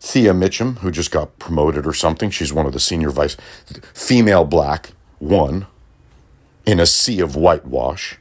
Thea 0.00 0.32
Mitchem, 0.32 0.78
who 0.78 0.90
just 0.90 1.10
got 1.10 1.38
promoted 1.38 1.86
or 1.86 1.92
something, 1.92 2.30
she's 2.30 2.52
one 2.52 2.66
of 2.66 2.72
the 2.72 2.80
senior 2.80 3.10
vice, 3.10 3.36
female 3.92 4.44
black, 4.44 4.92
one, 5.18 5.66
in 6.64 6.78
a 6.78 6.86
sea 6.86 7.20
of 7.20 7.34
whitewash. 7.34 8.18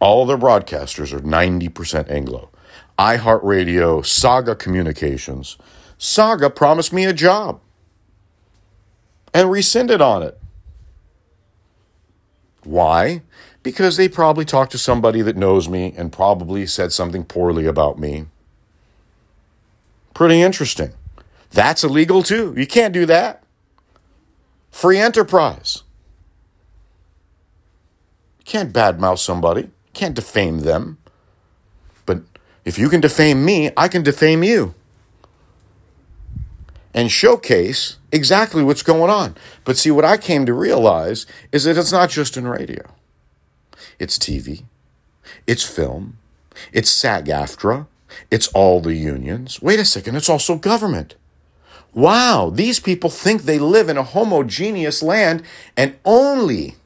All 0.00 0.26
their 0.26 0.38
broadcasters 0.38 1.12
are 1.12 1.20
90% 1.20 2.10
Anglo. 2.10 2.50
iHeartRadio, 2.98 4.04
Saga 4.04 4.54
Communications. 4.54 5.56
Saga 5.98 6.50
promised 6.50 6.92
me 6.92 7.04
a 7.04 7.12
job 7.12 7.60
and 9.34 9.50
rescinded 9.50 10.00
on 10.00 10.22
it. 10.22 10.38
Why? 12.62 13.22
Because 13.62 13.96
they 13.96 14.08
probably 14.08 14.44
talked 14.44 14.72
to 14.72 14.78
somebody 14.78 15.22
that 15.22 15.36
knows 15.36 15.68
me 15.68 15.92
and 15.96 16.12
probably 16.12 16.66
said 16.66 16.92
something 16.92 17.24
poorly 17.24 17.66
about 17.66 17.98
me. 17.98 18.26
Pretty 20.14 20.40
interesting. 20.40 20.92
That's 21.50 21.82
illegal 21.82 22.22
too. 22.22 22.54
You 22.56 22.66
can't 22.66 22.94
do 22.94 23.06
that. 23.06 23.42
Free 24.70 24.98
enterprise. 24.98 25.82
You 28.38 28.44
can't 28.44 28.72
badmouth 28.72 29.18
somebody 29.18 29.70
can't 29.98 30.14
defame 30.14 30.60
them. 30.60 30.98
But 32.06 32.22
if 32.64 32.78
you 32.78 32.88
can 32.88 33.00
defame 33.00 33.44
me, 33.44 33.70
I 33.76 33.88
can 33.88 34.02
defame 34.02 34.42
you. 34.42 34.74
And 36.94 37.10
showcase 37.10 37.98
exactly 38.12 38.62
what's 38.62 38.82
going 38.82 39.10
on. 39.10 39.36
But 39.64 39.76
see, 39.76 39.90
what 39.90 40.04
I 40.04 40.16
came 40.16 40.46
to 40.46 40.54
realize 40.54 41.26
is 41.52 41.64
that 41.64 41.76
it's 41.76 41.92
not 41.92 42.10
just 42.10 42.36
in 42.36 42.46
radio, 42.46 42.94
it's 43.98 44.18
TV, 44.18 44.64
it's 45.46 45.64
film, 45.64 46.18
it's 46.72 46.90
SAG 46.90 47.26
AFTRA, 47.26 47.86
it's 48.30 48.48
all 48.48 48.80
the 48.80 48.94
unions. 48.94 49.60
Wait 49.60 49.80
a 49.80 49.84
second, 49.84 50.16
it's 50.16 50.30
also 50.30 50.56
government. 50.56 51.14
Wow, 51.92 52.50
these 52.52 52.80
people 52.80 53.10
think 53.10 53.42
they 53.42 53.58
live 53.58 53.88
in 53.88 53.98
a 53.98 54.02
homogeneous 54.02 55.02
land 55.02 55.42
and 55.76 55.96
only, 56.04 56.76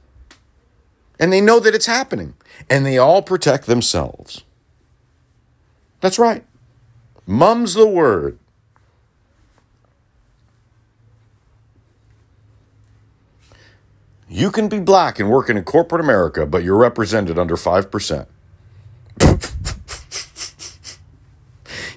and 1.22 1.32
they 1.32 1.40
know 1.40 1.60
that 1.60 1.72
it's 1.72 1.86
happening 1.86 2.34
and 2.68 2.84
they 2.84 2.98
all 2.98 3.22
protect 3.22 3.66
themselves. 3.66 4.42
That's 6.00 6.18
right. 6.18 6.44
Mum's 7.28 7.74
the 7.74 7.86
word. 7.86 8.40
You 14.28 14.50
can 14.50 14.68
be 14.68 14.80
black 14.80 15.20
and 15.20 15.30
working 15.30 15.56
in 15.56 15.62
corporate 15.62 16.00
America, 16.00 16.44
but 16.44 16.64
you're 16.64 16.76
represented 16.76 17.38
under 17.38 17.54
5%. 17.54 18.26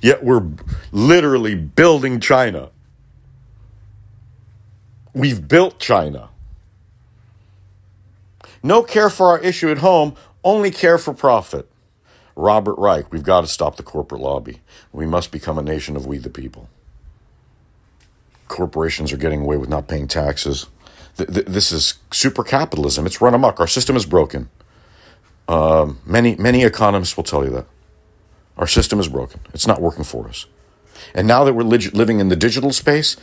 Yet 0.04 0.24
we're 0.24 0.48
literally 0.92 1.56
building 1.56 2.20
China. 2.20 2.70
We've 5.16 5.48
built 5.48 5.80
China. 5.80 6.30
No 8.65 8.82
care 8.82 9.12
for 9.12 9.28
our 9.28 9.38
issue 9.38 9.69
at 9.69 9.78
home, 9.78 10.15
only 10.43 10.71
care 10.71 10.97
for 10.97 11.13
profit. 11.13 11.69
Robert 12.36 12.73
Reich, 12.80 13.12
we've 13.12 13.21
got 13.21 13.41
to 13.41 13.47
stop 13.47 13.75
the 13.75 13.84
corporate 13.84 14.21
lobby. 14.21 14.62
We 14.91 15.06
must 15.06 15.32
become 15.32 15.60
a 15.60 15.62
nation 15.62 15.95
of 15.95 16.08
we 16.08 16.17
the 16.17 16.32
people. 16.32 16.67
Corporations 18.47 19.13
are 19.13 19.17
getting 19.17 19.41
away 19.41 19.58
with 19.58 19.69
not 19.69 19.88
paying 19.88 20.08
taxes. 20.08 20.65
This 21.15 21.71
is 21.71 21.99
super 22.12 22.43
capitalism. 22.43 23.06
It's 23.06 23.21
run 23.21 23.36
amok. 23.36 23.60
Our 23.60 23.67
system 23.67 23.95
is 23.95 24.08
broken. 24.08 24.49
Um, 25.47 25.99
many 26.04 26.34
many 26.34 26.63
economists 26.63 27.15
will 27.15 27.23
tell 27.23 27.43
you 27.45 27.51
that 27.51 27.67
our 28.58 28.65
system 28.65 28.99
is 28.99 29.08
broken. 29.08 29.41
It's 29.54 29.67
not 29.67 29.80
working 29.80 30.04
for 30.04 30.28
us. 30.28 30.47
And 31.13 31.28
now 31.28 31.43
that 31.43 31.54
we're 31.54 31.62
living 31.62 32.19
in 32.19 32.30
the 32.30 32.36
digital 32.36 32.71
space, 32.71 33.15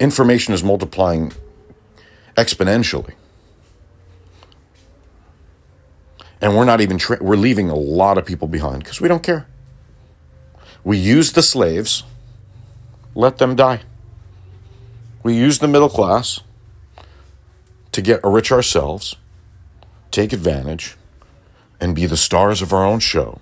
information 0.00 0.54
is 0.54 0.64
multiplying 0.64 1.32
exponentially. 2.36 3.14
And 6.44 6.54
we're 6.54 6.66
not 6.66 6.82
even, 6.82 6.98
tra- 6.98 7.22
we're 7.22 7.36
leaving 7.36 7.70
a 7.70 7.74
lot 7.74 8.18
of 8.18 8.26
people 8.26 8.48
behind 8.48 8.84
because 8.84 9.00
we 9.00 9.08
don't 9.08 9.22
care. 9.22 9.46
We 10.84 10.98
use 10.98 11.32
the 11.32 11.40
slaves, 11.40 12.04
let 13.14 13.38
them 13.38 13.56
die. 13.56 13.80
We 15.22 15.34
use 15.34 15.60
the 15.60 15.68
middle 15.68 15.88
class 15.88 16.40
to 17.92 18.02
get 18.02 18.20
rich 18.22 18.52
ourselves, 18.52 19.16
take 20.10 20.34
advantage, 20.34 20.98
and 21.80 21.96
be 21.96 22.04
the 22.04 22.14
stars 22.14 22.60
of 22.60 22.74
our 22.74 22.84
own 22.84 23.00
show. 23.00 23.40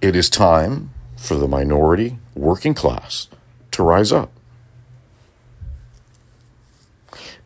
It 0.00 0.16
is 0.16 0.30
time 0.30 0.88
for 1.18 1.34
the 1.34 1.46
minority 1.46 2.16
working 2.34 2.72
class 2.72 3.28
to 3.72 3.82
rise 3.82 4.10
up. 4.10 4.32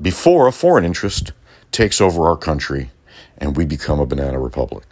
Before 0.01 0.47
a 0.47 0.53
foreign 0.53 0.85
interest 0.85 1.33
takes 1.71 2.01
over 2.01 2.27
our 2.27 2.37
country 2.37 2.91
and 3.39 3.57
we 3.57 3.65
become 3.65 4.01
a 4.01 4.07
banana 4.07 4.39
republic. 4.39 4.85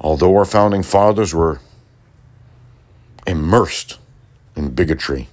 Although 0.00 0.36
our 0.36 0.44
founding 0.44 0.82
fathers 0.82 1.34
were 1.34 1.60
immersed 3.26 3.98
in 4.54 4.74
bigotry, 4.74 5.28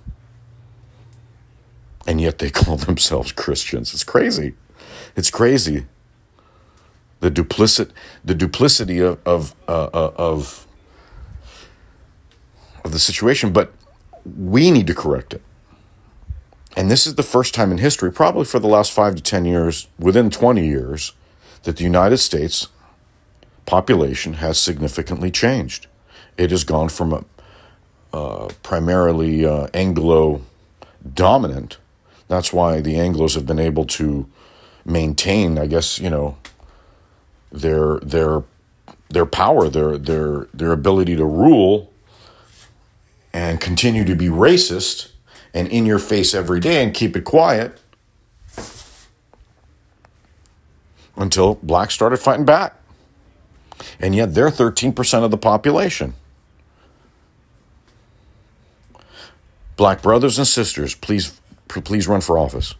and 2.07 2.21
yet 2.21 2.39
they 2.39 2.49
call 2.51 2.77
themselves 2.77 3.31
Christians. 3.33 3.93
It's 3.93 4.05
crazy. 4.05 4.53
It's 5.15 5.29
crazy 5.29 5.85
the 7.21 7.31
duplicit 7.31 7.91
the 8.25 8.35
duplicity 8.35 8.99
of 8.99 9.19
of 9.25 9.55
uh, 9.67 9.89
uh, 9.93 10.11
of 10.17 10.67
of 12.83 12.91
the 12.91 12.99
situation, 12.99 13.53
but 13.53 13.71
we 14.25 14.69
need 14.71 14.87
to 14.87 14.93
correct 14.93 15.33
it. 15.33 15.41
And 16.75 16.89
this 16.89 17.07
is 17.07 17.15
the 17.15 17.23
first 17.23 17.53
time 17.53 17.71
in 17.71 17.77
history, 17.77 18.11
probably 18.11 18.45
for 18.45 18.59
the 18.59 18.67
last 18.67 18.91
five 18.91 19.15
to 19.15 19.21
ten 19.21 19.45
years, 19.45 19.87
within 19.97 20.29
twenty 20.29 20.67
years, 20.67 21.13
that 21.63 21.77
the 21.77 21.83
United 21.83 22.17
States 22.17 22.67
population 23.65 24.33
has 24.33 24.59
significantly 24.59 25.31
changed. 25.31 25.87
It 26.37 26.51
has 26.51 26.63
gone 26.63 26.89
from 26.89 27.13
a 27.13 27.23
uh, 28.13 28.49
primarily 28.63 29.45
uh, 29.45 29.67
Anglo 29.73 30.41
dominant. 31.13 31.77
That's 32.27 32.51
why 32.51 32.81
the 32.81 32.95
Anglos 32.95 33.35
have 33.35 33.45
been 33.45 33.59
able 33.59 33.85
to 33.85 34.27
maintain, 34.85 35.57
I 35.57 35.67
guess, 35.67 35.99
you 35.99 36.09
know, 36.09 36.37
their 37.51 37.99
their 37.99 38.43
their 39.09 39.25
power, 39.25 39.69
their 39.69 39.97
their 39.97 40.47
their 40.53 40.71
ability 40.71 41.15
to 41.15 41.25
rule 41.25 41.91
and 43.33 43.61
continue 43.61 44.03
to 44.05 44.15
be 44.15 44.27
racist 44.27 45.11
and 45.53 45.67
in 45.67 45.85
your 45.85 45.99
face 45.99 46.33
every 46.33 46.59
day 46.59 46.83
and 46.83 46.93
keep 46.93 47.15
it 47.15 47.23
quiet 47.23 47.79
until 51.15 51.55
blacks 51.55 51.93
started 51.93 52.17
fighting 52.17 52.45
back. 52.45 52.75
And 53.99 54.15
yet 54.15 54.33
they're 54.33 54.49
13% 54.49 55.23
of 55.23 55.31
the 55.31 55.37
population. 55.37 56.13
Black 59.75 60.01
brothers 60.01 60.37
and 60.37 60.47
sisters, 60.47 60.93
please 60.95 61.39
please 61.67 62.07
run 62.07 62.21
for 62.21 62.37
office. 62.37 62.75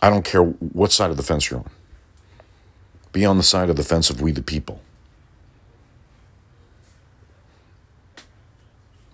I 0.00 0.10
don't 0.10 0.24
care 0.24 0.42
what 0.42 0.92
side 0.92 1.10
of 1.10 1.16
the 1.16 1.22
fence 1.22 1.50
you're 1.50 1.60
on. 1.60 1.70
Be 3.12 3.24
on 3.26 3.36
the 3.36 3.42
side 3.42 3.68
of 3.68 3.76
the 3.76 3.84
fence 3.84 4.10
of 4.10 4.20
we 4.20 4.32
the 4.32 4.42
people. 4.42 4.80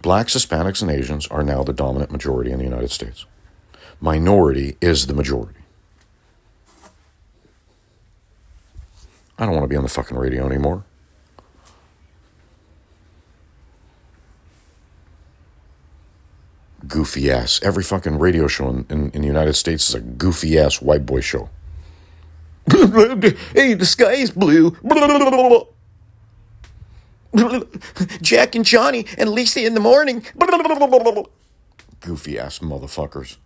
Blacks, 0.01 0.35
Hispanics, 0.35 0.81
and 0.81 0.91
Asians 0.91 1.27
are 1.27 1.43
now 1.43 1.65
the 1.65 1.73
dominant 1.73 2.13
majority 2.13 2.53
in 2.53 2.59
the 2.59 2.65
United 2.65 2.91
States. 2.91 3.27
Minority 4.01 4.77
is 4.81 5.09
the 5.09 5.15
majority. 5.15 5.59
I 9.39 9.45
don't 9.45 9.55
want 9.55 9.65
to 9.65 9.69
be 9.69 9.77
on 9.77 9.83
the 9.83 9.89
fucking 9.89 10.17
radio 10.17 10.47
anymore. 10.47 10.85
Goofy 16.87 17.31
ass. 17.31 17.61
Every 17.63 17.83
fucking 17.83 18.19
radio 18.19 18.47
show 18.47 18.69
in, 18.71 18.87
in, 18.89 19.11
in 19.11 19.21
the 19.21 19.27
United 19.27 19.55
States 19.55 19.89
is 19.89 19.95
a 19.95 20.01
goofy 20.01 20.59
ass 20.59 20.81
white 20.81 21.05
boy 21.05 21.21
show. 21.21 21.51
Hey, 23.55 23.75
the 23.75 23.87
sky 23.87 24.15
is 24.15 24.31
blue. 24.31 24.77
Jack 28.23 28.55
and 28.55 28.65
Johnny 28.65 29.07
and 29.17 29.31
Lisa 29.31 29.65
in 29.65 29.75
the 29.75 29.81
morning. 29.81 30.25
Goofy 32.01 32.39
ass 32.39 32.61
motherfuckers. 32.61 33.37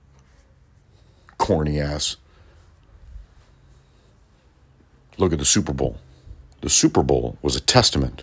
Corny 1.39 1.81
ass. 1.81 2.17
Look 5.19 5.33
at 5.33 5.39
the 5.39 5.45
Super 5.45 5.73
Bowl. 5.73 5.99
The 6.61 6.71
Super 6.71 7.03
Bowl 7.03 7.37
was 7.43 7.57
a 7.57 7.61
testament 7.61 8.23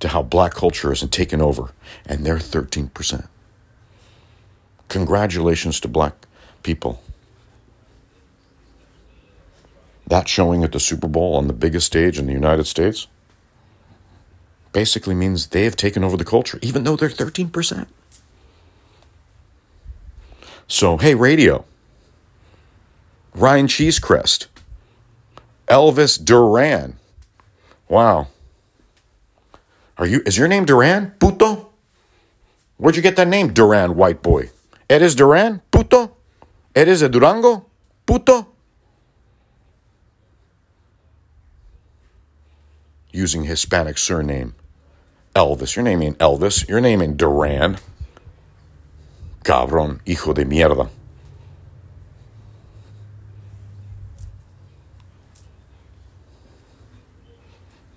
to 0.00 0.08
how 0.08 0.22
black 0.22 0.52
culture 0.54 0.92
isn't 0.92 1.12
taken 1.12 1.40
over, 1.40 1.70
and 2.06 2.24
they're 2.24 2.36
13%. 2.36 3.26
Congratulations 4.88 5.80
to 5.80 5.88
black 5.88 6.26
people. 6.62 7.02
That 10.08 10.26
showing 10.26 10.64
at 10.64 10.72
the 10.72 10.80
Super 10.80 11.06
Bowl 11.06 11.36
on 11.36 11.48
the 11.48 11.52
biggest 11.52 11.86
stage 11.86 12.18
in 12.18 12.26
the 12.26 12.32
United 12.32 12.66
States 12.66 13.06
basically 14.72 15.14
means 15.14 15.48
they 15.48 15.64
have 15.64 15.76
taken 15.76 16.02
over 16.02 16.16
the 16.16 16.24
culture, 16.24 16.58
even 16.62 16.84
though 16.84 16.96
they're 16.96 17.10
13%. 17.10 17.86
So, 20.66 20.96
hey, 20.96 21.14
radio, 21.14 21.64
Ryan 23.34 23.66
Cheesecrest, 23.66 24.46
Elvis 25.66 26.22
Duran. 26.22 26.96
Wow. 27.88 28.28
Are 29.98 30.06
you 30.06 30.22
is 30.24 30.38
your 30.38 30.48
name 30.48 30.64
Duran? 30.64 31.12
Puto? 31.18 31.68
Where'd 32.78 32.96
you 32.96 33.02
get 33.02 33.16
that 33.16 33.28
name, 33.28 33.52
Duran, 33.52 33.94
white 33.94 34.22
boy? 34.22 34.50
Eres 34.88 35.14
Duran? 35.14 35.60
Puto? 35.70 36.16
Eres 36.74 37.00
de 37.00 37.08
Durango? 37.08 37.66
Puto? 38.06 38.46
Using 43.18 43.42
Hispanic 43.42 43.98
surname. 43.98 44.54
Elvis. 45.34 45.74
Your 45.74 45.82
name 45.82 46.02
ain't 46.02 46.18
Elvis. 46.18 46.68
Your 46.68 46.80
name 46.80 47.02
ain't 47.02 47.16
Duran. 47.16 47.78
Cabrón, 49.42 49.98
hijo 50.06 50.32
de 50.32 50.44
mierda. 50.44 50.88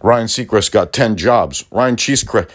Ryan 0.02 0.26
Seacrest 0.26 0.72
got 0.72 0.92
10 0.92 1.18
jobs. 1.18 1.66
Ryan 1.70 1.98
Cheesecrest, 1.98 2.50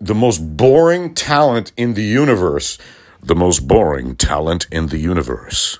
the 0.00 0.16
most 0.16 0.56
boring 0.56 1.14
talent 1.14 1.70
in 1.76 1.94
the 1.94 2.02
universe. 2.02 2.76
The 3.22 3.36
most 3.36 3.68
boring 3.68 4.16
talent 4.16 4.66
in 4.72 4.88
the 4.88 4.98
universe. 4.98 5.78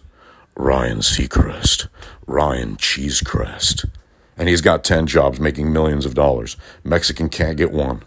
Ryan 0.56 0.98
Seacrest. 0.98 1.88
Ryan 2.28 2.76
Cheesecrest. 2.76 3.86
And 4.36 4.48
he's 4.48 4.60
got 4.60 4.84
10 4.84 5.06
jobs 5.06 5.38
making 5.38 5.72
millions 5.72 6.06
of 6.06 6.14
dollars. 6.14 6.56
Mexican 6.82 7.28
can't 7.28 7.56
get 7.56 7.70
one. 7.70 8.02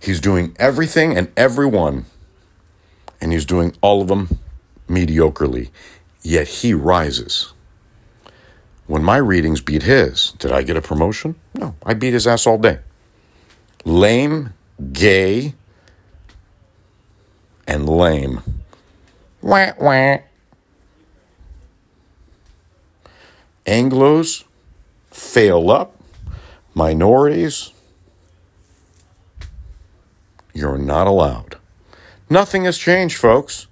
He's 0.00 0.20
doing 0.20 0.54
everything 0.60 1.16
and 1.16 1.32
everyone, 1.36 2.04
and 3.20 3.32
he's 3.32 3.44
doing 3.44 3.74
all 3.80 4.02
of 4.02 4.06
them 4.06 4.38
mediocrely, 4.88 5.70
yet 6.22 6.46
he 6.46 6.74
rises. 6.74 7.52
When 8.86 9.02
my 9.02 9.16
readings 9.16 9.60
beat 9.60 9.82
his, 9.82 10.30
did 10.38 10.52
I 10.52 10.62
get 10.62 10.76
a 10.76 10.80
promotion? 10.80 11.34
No, 11.54 11.74
I 11.84 11.94
beat 11.94 12.12
his 12.12 12.26
ass 12.28 12.46
all 12.46 12.58
day. 12.58 12.78
Lame, 13.84 14.54
gay, 14.92 15.54
and 17.66 17.88
lame. 17.88 18.42
Wah, 19.42 19.72
wah. 19.78 20.18
Anglos 23.66 24.44
fail 25.10 25.70
up, 25.70 25.96
minorities, 26.74 27.72
you're 30.54 30.78
not 30.78 31.06
allowed. 31.06 31.56
Nothing 32.30 32.64
has 32.64 32.78
changed, 32.78 33.18
folks. 33.18 33.66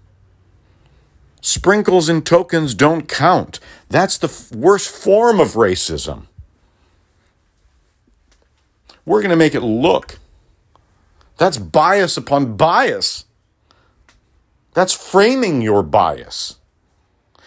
Sprinkles 1.41 2.09
and 2.09 2.25
tokens 2.25 2.75
don't 2.75 3.09
count. 3.09 3.61
That's 3.89 4.19
the 4.19 4.29
f- 4.29 4.51
worst 4.53 4.91
form 4.91 5.41
of 5.41 5.53
racism. 5.53 6.27
We're 9.07 9.21
going 9.21 9.31
to 9.31 9.37
make 9.37 9.55
it 9.55 9.61
look. 9.61 10.19
That's 11.37 11.59
bias 11.59 12.17
upon 12.17 12.57
bias. 12.57 13.25
That's 14.75 14.93
framing 14.93 15.63
your 15.63 15.83
bias 15.83 16.57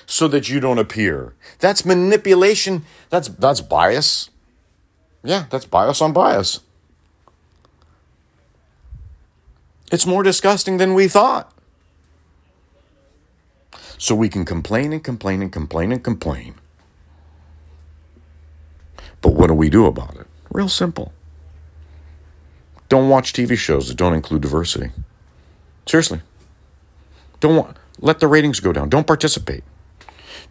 so 0.05 0.27
that 0.29 0.49
you 0.49 0.59
don't 0.59 0.79
appear. 0.79 1.35
That's 1.59 1.85
manipulation. 1.85 2.85
That's 3.09 3.27
that's 3.27 3.61
bias. 3.61 4.29
Yeah, 5.23 5.45
that's 5.49 5.65
bias 5.65 6.01
on 6.01 6.13
bias. 6.13 6.61
It's 9.91 10.05
more 10.05 10.23
disgusting 10.23 10.77
than 10.77 10.93
we 10.93 11.07
thought. 11.07 11.53
So 13.97 14.15
we 14.15 14.29
can 14.29 14.45
complain 14.45 14.93
and 14.93 15.03
complain 15.03 15.41
and 15.41 15.51
complain 15.51 15.91
and 15.91 16.03
complain. 16.03 16.55
But 19.21 19.33
what 19.33 19.47
do 19.47 19.53
we 19.53 19.69
do 19.69 19.85
about 19.85 20.15
it? 20.15 20.27
Real 20.51 20.69
simple. 20.69 21.13
Don't 22.89 23.09
watch 23.09 23.33
TV 23.33 23.57
shows 23.57 23.89
that 23.89 23.97
don't 23.97 24.13
include 24.13 24.41
diversity. 24.41 24.91
Seriously. 25.85 26.21
Don't 27.39 27.75
let 27.99 28.19
the 28.19 28.27
ratings 28.27 28.59
go 28.59 28.73
down. 28.73 28.89
Don't 28.89 29.07
participate. 29.07 29.63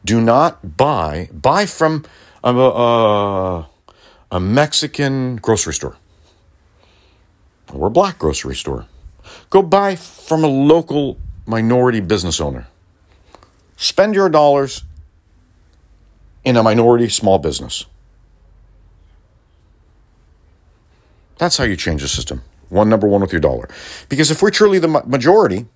Do 0.05 0.20
not 0.20 0.77
buy 0.77 1.29
buy 1.33 1.66
from 1.66 2.05
a, 2.44 2.55
a, 2.55 3.68
a 4.31 4.40
Mexican 4.40 5.37
grocery 5.37 5.75
store 5.75 5.96
or 7.72 7.88
a 7.88 7.90
black 7.90 8.18
grocery 8.18 8.55
store. 8.55 8.87
Go 9.51 9.62
buy 9.62 9.96
from 9.96 10.44
a 10.44 10.49
local 10.49 11.18
minority 11.46 12.01
business 12.01 12.40
owner. 12.40 12.68
Spend 13.77 14.14
your 14.14 14.29
dollars 14.29 14.85
in 16.44 16.57
a 16.57 16.62
minority 16.62 17.09
small 17.09 17.38
business. 17.38 17.87
That's 21.38 21.57
how 21.59 21.64
you 21.64 21.77
change 21.77 22.03
the 22.03 22.09
system. 22.09 22.42
One 22.68 22.88
number 22.88 23.07
one 23.07 23.20
with 23.20 23.33
your 23.33 23.40
dollar. 23.40 23.68
Because 24.09 24.31
if 24.31 24.42
we're 24.42 24.51
truly 24.51 24.79
the 24.79 24.88
majority, 24.88 25.66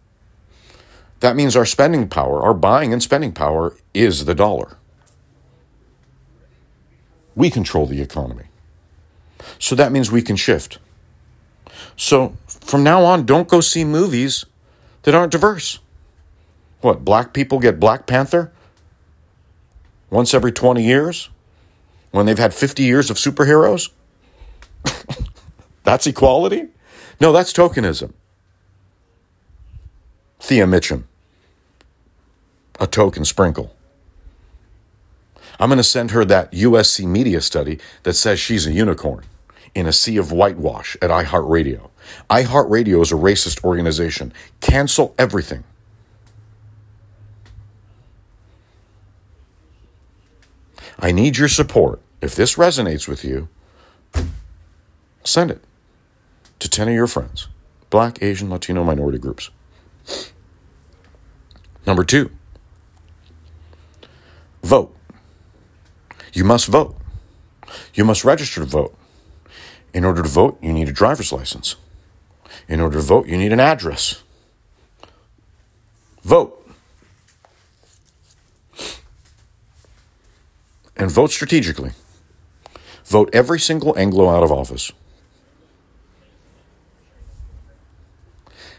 that 1.21 1.37
means 1.37 1.55
our 1.55 1.67
spending 1.67 2.09
power, 2.09 2.43
our 2.43 2.55
buying 2.55 2.93
and 2.93 3.03
spending 3.03 3.33
power 3.33 3.77
is 3.95 4.25
the 4.25 4.35
dollar. 4.35 4.77
We 7.35 7.51
control 7.51 7.87
the 7.87 8.01
economy. 8.03 8.45
So 9.59 9.75
that 9.75 9.93
means 9.93 10.11
we 10.11 10.23
can 10.23 10.37
shift. 10.37 10.79
So 11.97 12.35
from 12.47 12.83
now 12.83 13.05
on, 13.05 13.27
don't 13.27 13.49
go 13.49 13.61
see 13.61 13.85
movies 13.85 14.47
that 15.03 15.15
aren't 15.15 15.33
diverse. 15.33 15.79
What, 16.81 17.05
black 17.05 17.33
people 17.33 17.59
get 17.59 17.79
Black 17.79 18.07
Panther 18.07 18.53
once 20.09 20.33
every 20.33 20.53
20 20.53 20.83
years 20.83 21.29
when 22.11 22.27
they've 22.27 22.39
had 22.39 22.55
50 22.55 22.83
years 22.83 23.11
of 23.11 23.19
superheroes? 23.19 23.91
that's 25.85 26.07
equality? 26.07 26.69
No, 27.21 27.33
that's 27.33 27.53
tokenism. 27.53 28.15
Thea 30.41 30.65
Mitchem, 30.65 31.05
a 32.81 32.87
token 32.87 33.25
sprinkle. 33.25 33.75
I'm 35.61 35.69
going 35.69 35.77
to 35.77 35.85
send 35.85 36.13
her 36.13 36.25
that 36.25 36.53
USC 36.53 37.07
media 37.07 37.43
study 37.43 37.79
that 38.05 38.15
says 38.15 38.41
she's 38.41 38.67
a 38.67 38.73
unicorn 38.73 39.25
in 39.75 39.87
a 39.87 39.93
sea 39.93 40.17
of 40.17 40.33
whitewash 40.33 40.97
at 41.03 41.11
iHeartRadio. 41.11 41.91
iHeartRadio 42.31 43.03
is 43.03 43.13
a 43.13 43.17
racist 43.17 43.63
organization. 43.63 44.33
Cancel 44.61 45.15
everything. 45.19 45.65
I 50.99 51.13
need 51.13 51.37
your 51.37 51.49
support. 51.49 52.01
If 52.21 52.35
this 52.35 52.57
resonates 52.57 53.07
with 53.07 53.25
you, 53.25 53.49
send 55.25 55.51
it 55.51 55.63
to 56.59 56.69
10 56.69 56.89
of 56.89 56.95
your 56.95 57.07
friends, 57.07 57.49
black, 57.89 58.23
Asian, 58.23 58.51
Latino, 58.51 58.85
minority 58.85 59.19
groups. 59.19 59.51
Number 61.87 62.05
two, 62.05 62.31
vote. 64.63 64.95
You 66.33 66.45
must 66.45 66.69
vote. 66.69 66.97
You 67.95 68.05
must 68.05 68.25
register 68.25 68.61
to 68.61 68.67
vote. 68.67 68.97
In 69.93 70.05
order 70.05 70.23
to 70.23 70.29
vote, 70.29 70.59
you 70.63 70.73
need 70.73 70.89
a 70.89 70.93
driver's 70.93 71.33
license. 71.33 71.77
In 72.69 72.81
order 72.81 72.99
to 72.99 73.05
vote, 73.05 73.27
you 73.27 73.37
need 73.37 73.53
an 73.53 73.61
address. 73.61 74.23
Vote. 76.23 76.57
And 80.97 81.11
vote 81.11 81.31
strategically. 81.31 81.93
Vote 83.05 83.31
every 83.33 83.59
single 83.59 83.99
Anglo 83.99 84.29
out 84.29 84.43
of 84.43 84.53
office. 84.53 84.93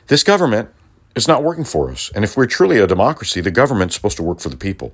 This 0.08 0.24
government 0.24 0.70
is 1.16 1.28
not 1.28 1.44
working 1.44 1.64
for 1.64 1.90
us. 1.90 2.12
And 2.14 2.24
if 2.24 2.38
we're 2.38 2.46
truly 2.46 2.78
a 2.80 2.88
democracy, 2.88 3.42
the 3.42 3.52
government's 3.52 3.96
supposed 3.96 4.18
to 4.18 4.24
work 4.24 4.40
for 4.40 4.50
the 4.50 4.58
people. 4.58 4.94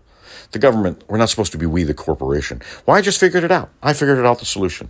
The 0.52 0.60
government, 0.60 1.04
we're 1.08 1.18
not 1.18 1.30
supposed 1.30 1.52
to 1.52 1.58
be 1.58 1.66
we, 1.66 1.84
the 1.84 1.94
corporation. 1.94 2.62
Well, 2.86 2.96
I 2.96 3.02
just 3.02 3.20
figured 3.20 3.44
it 3.44 3.52
out. 3.52 3.70
I 3.84 3.94
figured 3.94 4.18
it 4.18 4.26
out 4.26 4.40
the 4.40 4.46
solution. 4.46 4.90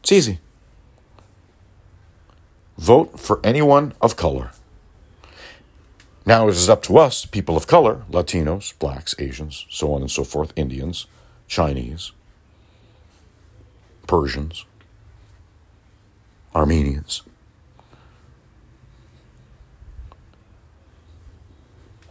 It's 0.00 0.12
easy. 0.12 0.38
Vote 2.76 3.18
for 3.18 3.40
anyone 3.42 3.94
of 4.00 4.16
color. 4.16 4.52
Now 6.24 6.46
it 6.46 6.52
is 6.52 6.68
up 6.68 6.82
to 6.84 6.98
us, 6.98 7.24
people 7.24 7.56
of 7.56 7.66
color, 7.66 8.02
Latinos, 8.10 8.78
blacks, 8.78 9.14
Asians, 9.18 9.66
so 9.70 9.94
on 9.94 10.02
and 10.02 10.10
so 10.10 10.24
forth, 10.24 10.52
Indians, 10.56 11.06
Chinese, 11.46 12.12
Persians, 14.06 14.66
Armenians. 16.54 17.22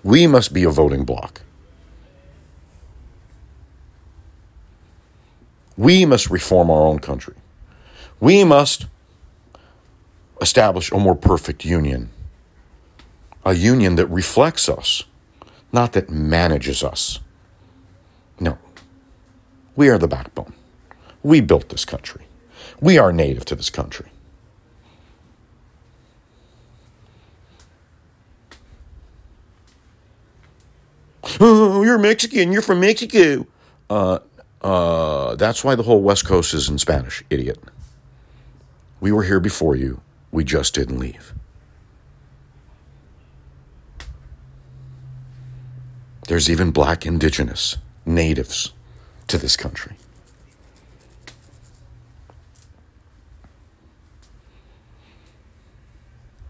We 0.04 0.26
must 0.26 0.54
be 0.54 0.64
a 0.64 0.70
voting 0.70 1.06
bloc. 1.06 1.42
We 5.78 6.06
must 6.06 6.30
reform 6.30 6.72
our 6.72 6.86
own 6.86 7.00
country. 7.00 7.36
We 8.20 8.44
must 8.44 8.88
establish 10.42 10.92
a 10.92 10.98
more 10.98 11.16
perfect 11.16 11.64
union. 11.64 12.10
A 13.46 13.54
union 13.54 13.96
that 13.96 14.08
reflects 14.08 14.68
us, 14.68 15.04
not 15.72 15.94
that 15.94 16.10
manages 16.10 16.84
us. 16.84 17.20
No. 18.40 18.58
We 19.76 19.90
are 19.90 19.98
the 19.98 20.08
backbone. 20.08 20.54
We 21.24 21.42
built 21.42 21.70
this 21.70 21.86
country. 21.86 22.26
We 22.82 22.98
are 22.98 23.14
native 23.14 23.46
to 23.46 23.56
this 23.56 23.70
country. 23.70 24.10
Oh, 31.40 31.84
you're 31.86 31.98
Mexican. 31.98 32.52
You're 32.52 32.62
from 32.62 32.80
Mexico. 32.80 33.46
Uh, 33.90 34.20
uh, 34.68 35.36
that's 35.38 35.64
why 35.64 35.76
the 35.76 35.84
whole 35.84 36.02
West 36.02 36.26
Coast 36.26 36.54
is 36.54 36.68
in 36.68 36.78
Spanish, 36.78 37.24
idiot. 37.30 37.58
We 39.00 39.14
were 39.14 39.24
here 39.24 39.40
before 39.40 39.78
you. 39.78 40.02
We 40.30 40.44
just 40.44 40.74
didn't 40.74 41.00
leave. 41.00 41.34
There's 46.28 46.50
even 46.50 46.72
black 46.72 47.06
indigenous 47.06 47.78
natives 48.06 48.74
to 49.28 49.38
this 49.38 49.56
country. 49.56 49.96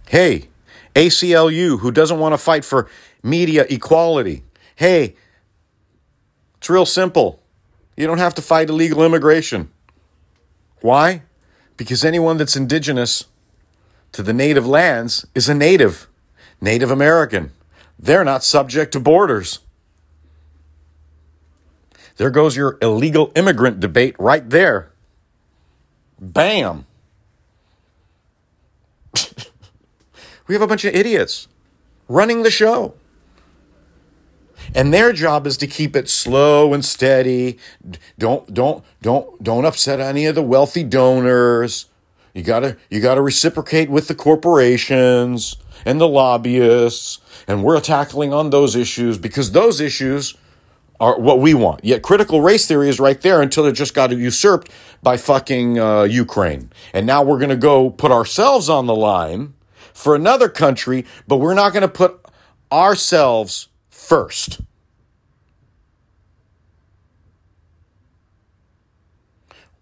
Hey, 0.10 0.50
ACLU, 0.96 1.82
who 1.82 1.92
doesn't 1.92 2.18
want 2.18 2.34
to 2.34 2.40
fight 2.40 2.66
for 2.66 2.90
media 3.22 3.68
equality. 3.70 4.44
Hey, 4.76 5.16
it's 6.58 6.68
real 6.68 6.88
simple. 6.88 7.44
You 7.98 8.08
don't 8.08 8.20
have 8.20 8.36
to 8.36 8.42
fight 8.42 8.70
illegal 8.70 9.04
immigration. 9.04 9.72
Why? 10.82 11.24
Because 11.76 12.06
anyone 12.06 12.38
that's 12.38 12.56
indigenous 12.56 13.26
to 14.14 14.24
the 14.24 14.34
native 14.34 14.66
lands 14.66 15.26
is 15.36 15.50
a 15.50 15.56
native, 15.56 16.08
Native 16.62 16.92
American. 16.92 17.52
They're 18.00 18.24
not 18.24 18.44
subject 18.44 18.92
to 18.94 19.00
borders. 19.00 19.60
There 22.18 22.32
goes 22.32 22.56
your 22.56 22.78
illegal 22.82 23.32
immigrant 23.36 23.80
debate 23.80 24.16
right 24.18 24.48
there. 24.50 24.92
Bam. 26.20 26.86
we 30.48 30.56
have 30.56 30.62
a 30.62 30.68
bunch 30.68 30.86
of 30.86 30.96
idiots 30.96 31.48
running 32.08 32.44
the 32.44 32.52
show. 32.52 32.96
And 34.76 34.94
their 34.94 35.14
job 35.14 35.48
is 35.48 35.58
to 35.58 35.68
keep 35.68 35.96
it 35.96 36.10
slow 36.10 36.74
and 36.74 36.84
steady. 36.84 37.58
Don't 38.18 38.54
don't 38.54 38.84
don't 39.02 39.44
don't 39.44 39.66
upset 39.66 40.00
any 40.00 40.26
of 40.26 40.36
the 40.36 40.42
wealthy 40.42 40.84
donors. 40.84 41.86
You 42.34 42.44
gotta 42.44 42.78
you 42.90 43.02
gotta 43.02 43.22
reciprocate 43.22 43.90
with 43.90 44.08
the 44.08 44.16
corporations 44.16 45.58
and 45.86 46.00
the 46.00 46.08
lobbyists. 46.08 47.20
And 47.48 47.64
we're 47.64 47.80
tackling 47.80 48.34
on 48.34 48.50
those 48.50 48.76
issues 48.76 49.18
because 49.18 49.52
those 49.52 49.80
issues 49.80 50.36
are 51.00 51.20
what 51.20 51.40
we 51.40 51.54
want. 51.54 51.84
Yet 51.84 52.02
critical 52.02 52.42
race 52.42 52.68
theory 52.68 52.90
is 52.90 53.00
right 53.00 53.20
there 53.22 53.42
until 53.42 53.66
it 53.66 53.74
just 53.74 53.94
got 53.94 54.12
usurped 54.12 54.72
by 55.04 55.18
fucking 55.18 55.80
uh, 55.80 56.04
Ukraine. 56.04 56.72
And 56.94 57.06
now 57.06 57.24
we're 57.24 57.38
to 57.50 57.56
go 57.56 57.90
put 57.90 58.12
ourselves 58.12 58.70
on 58.70 58.88
the 58.88 58.96
line 58.96 59.54
for 59.94 60.16
another 60.16 60.50
country, 60.50 61.06
but 61.28 61.38
we're 61.38 61.54
not 61.54 61.74
to 61.82 61.88
put 61.88 62.20
ourselves 62.72 63.70
first. 64.08 64.62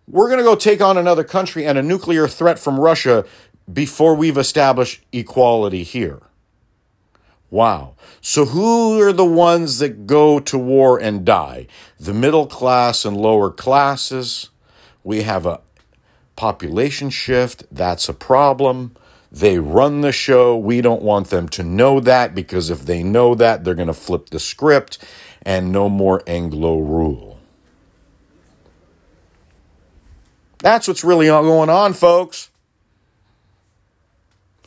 We're 0.07 0.29
going 0.29 0.39
to 0.39 0.43
go 0.43 0.55
take 0.55 0.81
on 0.81 0.97
another 0.97 1.23
country 1.23 1.63
and 1.63 1.77
a 1.77 1.83
nuclear 1.83 2.27
threat 2.27 2.57
from 2.57 2.79
Russia 2.79 3.25
before 3.71 4.15
we've 4.15 4.37
established 4.37 5.03
equality 5.11 5.83
here. 5.83 6.23
Wow. 7.51 7.93
So, 8.19 8.45
who 8.45 8.99
are 8.99 9.13
the 9.13 9.25
ones 9.25 9.77
that 9.77 10.07
go 10.07 10.39
to 10.39 10.57
war 10.57 10.99
and 10.99 11.23
die? 11.23 11.67
The 11.99 12.13
middle 12.13 12.47
class 12.47 13.05
and 13.05 13.15
lower 13.15 13.51
classes. 13.51 14.49
We 15.03 15.21
have 15.21 15.45
a 15.45 15.61
population 16.35 17.11
shift. 17.11 17.63
That's 17.71 18.09
a 18.09 18.13
problem. 18.13 18.95
They 19.35 19.59
run 19.59 19.99
the 19.99 20.13
show. 20.13 20.55
We 20.55 20.79
don't 20.79 21.01
want 21.01 21.29
them 21.29 21.49
to 21.49 21.63
know 21.63 21.99
that 21.99 22.33
because 22.33 22.69
if 22.69 22.85
they 22.85 23.03
know 23.03 23.35
that, 23.35 23.65
they're 23.65 23.75
going 23.75 23.87
to 23.87 23.93
flip 23.93 24.29
the 24.29 24.39
script 24.39 24.97
and 25.41 25.73
no 25.73 25.89
more 25.89 26.23
Anglo 26.25 26.77
rule. 26.79 27.37
That's 30.59 30.87
what's 30.87 31.03
really 31.03 31.25
going 31.27 31.69
on, 31.69 31.91
folks. 31.91 32.49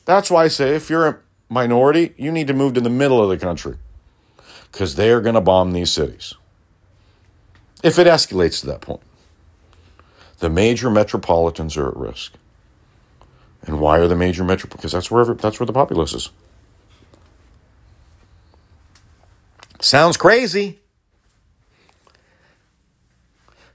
That's 0.04 0.30
why 0.30 0.44
I 0.44 0.48
say 0.48 0.74
if 0.74 0.90
you're 0.90 1.08
a 1.08 1.18
minority, 1.48 2.12
you 2.18 2.30
need 2.30 2.46
to 2.48 2.54
move 2.54 2.74
to 2.74 2.82
the 2.82 2.90
middle 2.90 3.22
of 3.22 3.30
the 3.30 3.38
country 3.38 3.78
because 4.70 4.96
they 4.96 5.10
are 5.10 5.22
going 5.22 5.34
to 5.34 5.40
bomb 5.40 5.72
these 5.72 5.90
cities. 5.90 6.34
If 7.82 7.98
it 7.98 8.06
escalates 8.06 8.60
to 8.60 8.66
that 8.66 8.82
point, 8.82 9.00
the 10.40 10.50
major 10.50 10.90
metropolitans 10.90 11.74
are 11.78 11.88
at 11.88 11.96
risk. 11.96 12.34
And 13.68 13.80
why 13.80 13.98
are 13.98 14.08
the 14.08 14.16
major 14.16 14.44
metro? 14.44 14.70
Because 14.70 14.92
that's 14.92 15.10
where 15.10 15.26
that's 15.26 15.60
where 15.60 15.66
the 15.66 15.74
populace 15.74 16.14
is. 16.14 16.30
Sounds 19.78 20.16
crazy. 20.16 20.80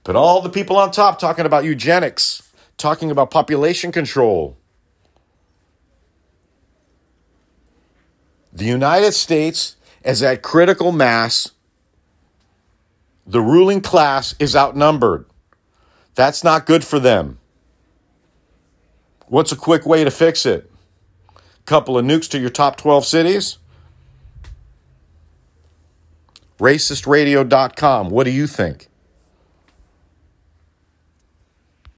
But 0.03 0.15
all 0.15 0.41
the 0.41 0.49
people 0.49 0.77
on 0.77 0.89
top 0.89 1.19
talking 1.19 1.45
about 1.45 1.63
eugenics, 1.63 2.51
talking 2.75 3.11
about 3.11 3.29
population 3.29 3.91
control. 3.91 4.57
The 8.51 8.65
United 8.65 9.11
States 9.13 9.75
is 10.03 10.23
at 10.23 10.41
critical 10.41 10.91
mass. 10.91 11.51
The 13.27 13.41
ruling 13.41 13.81
class 13.81 14.33
is 14.39 14.55
outnumbered. 14.55 15.27
That's 16.15 16.43
not 16.43 16.65
good 16.65 16.83
for 16.83 16.99
them. 16.99 17.37
What's 19.33 19.51
a 19.51 19.55
quick 19.55 19.87
way 19.87 20.03
to 20.03 20.11
fix 20.11 20.45
it? 20.45 20.69
A 21.35 21.63
Couple 21.65 21.97
of 21.97 22.05
nukes 22.05 22.29
to 22.29 22.37
your 22.37 22.51
top 22.51 22.77
12 22.77 23.03
cities? 23.03 23.57
racistradio.com. 26.59 28.11
What 28.11 28.25
do 28.25 28.29
you 28.29 28.45
think? 28.45 28.89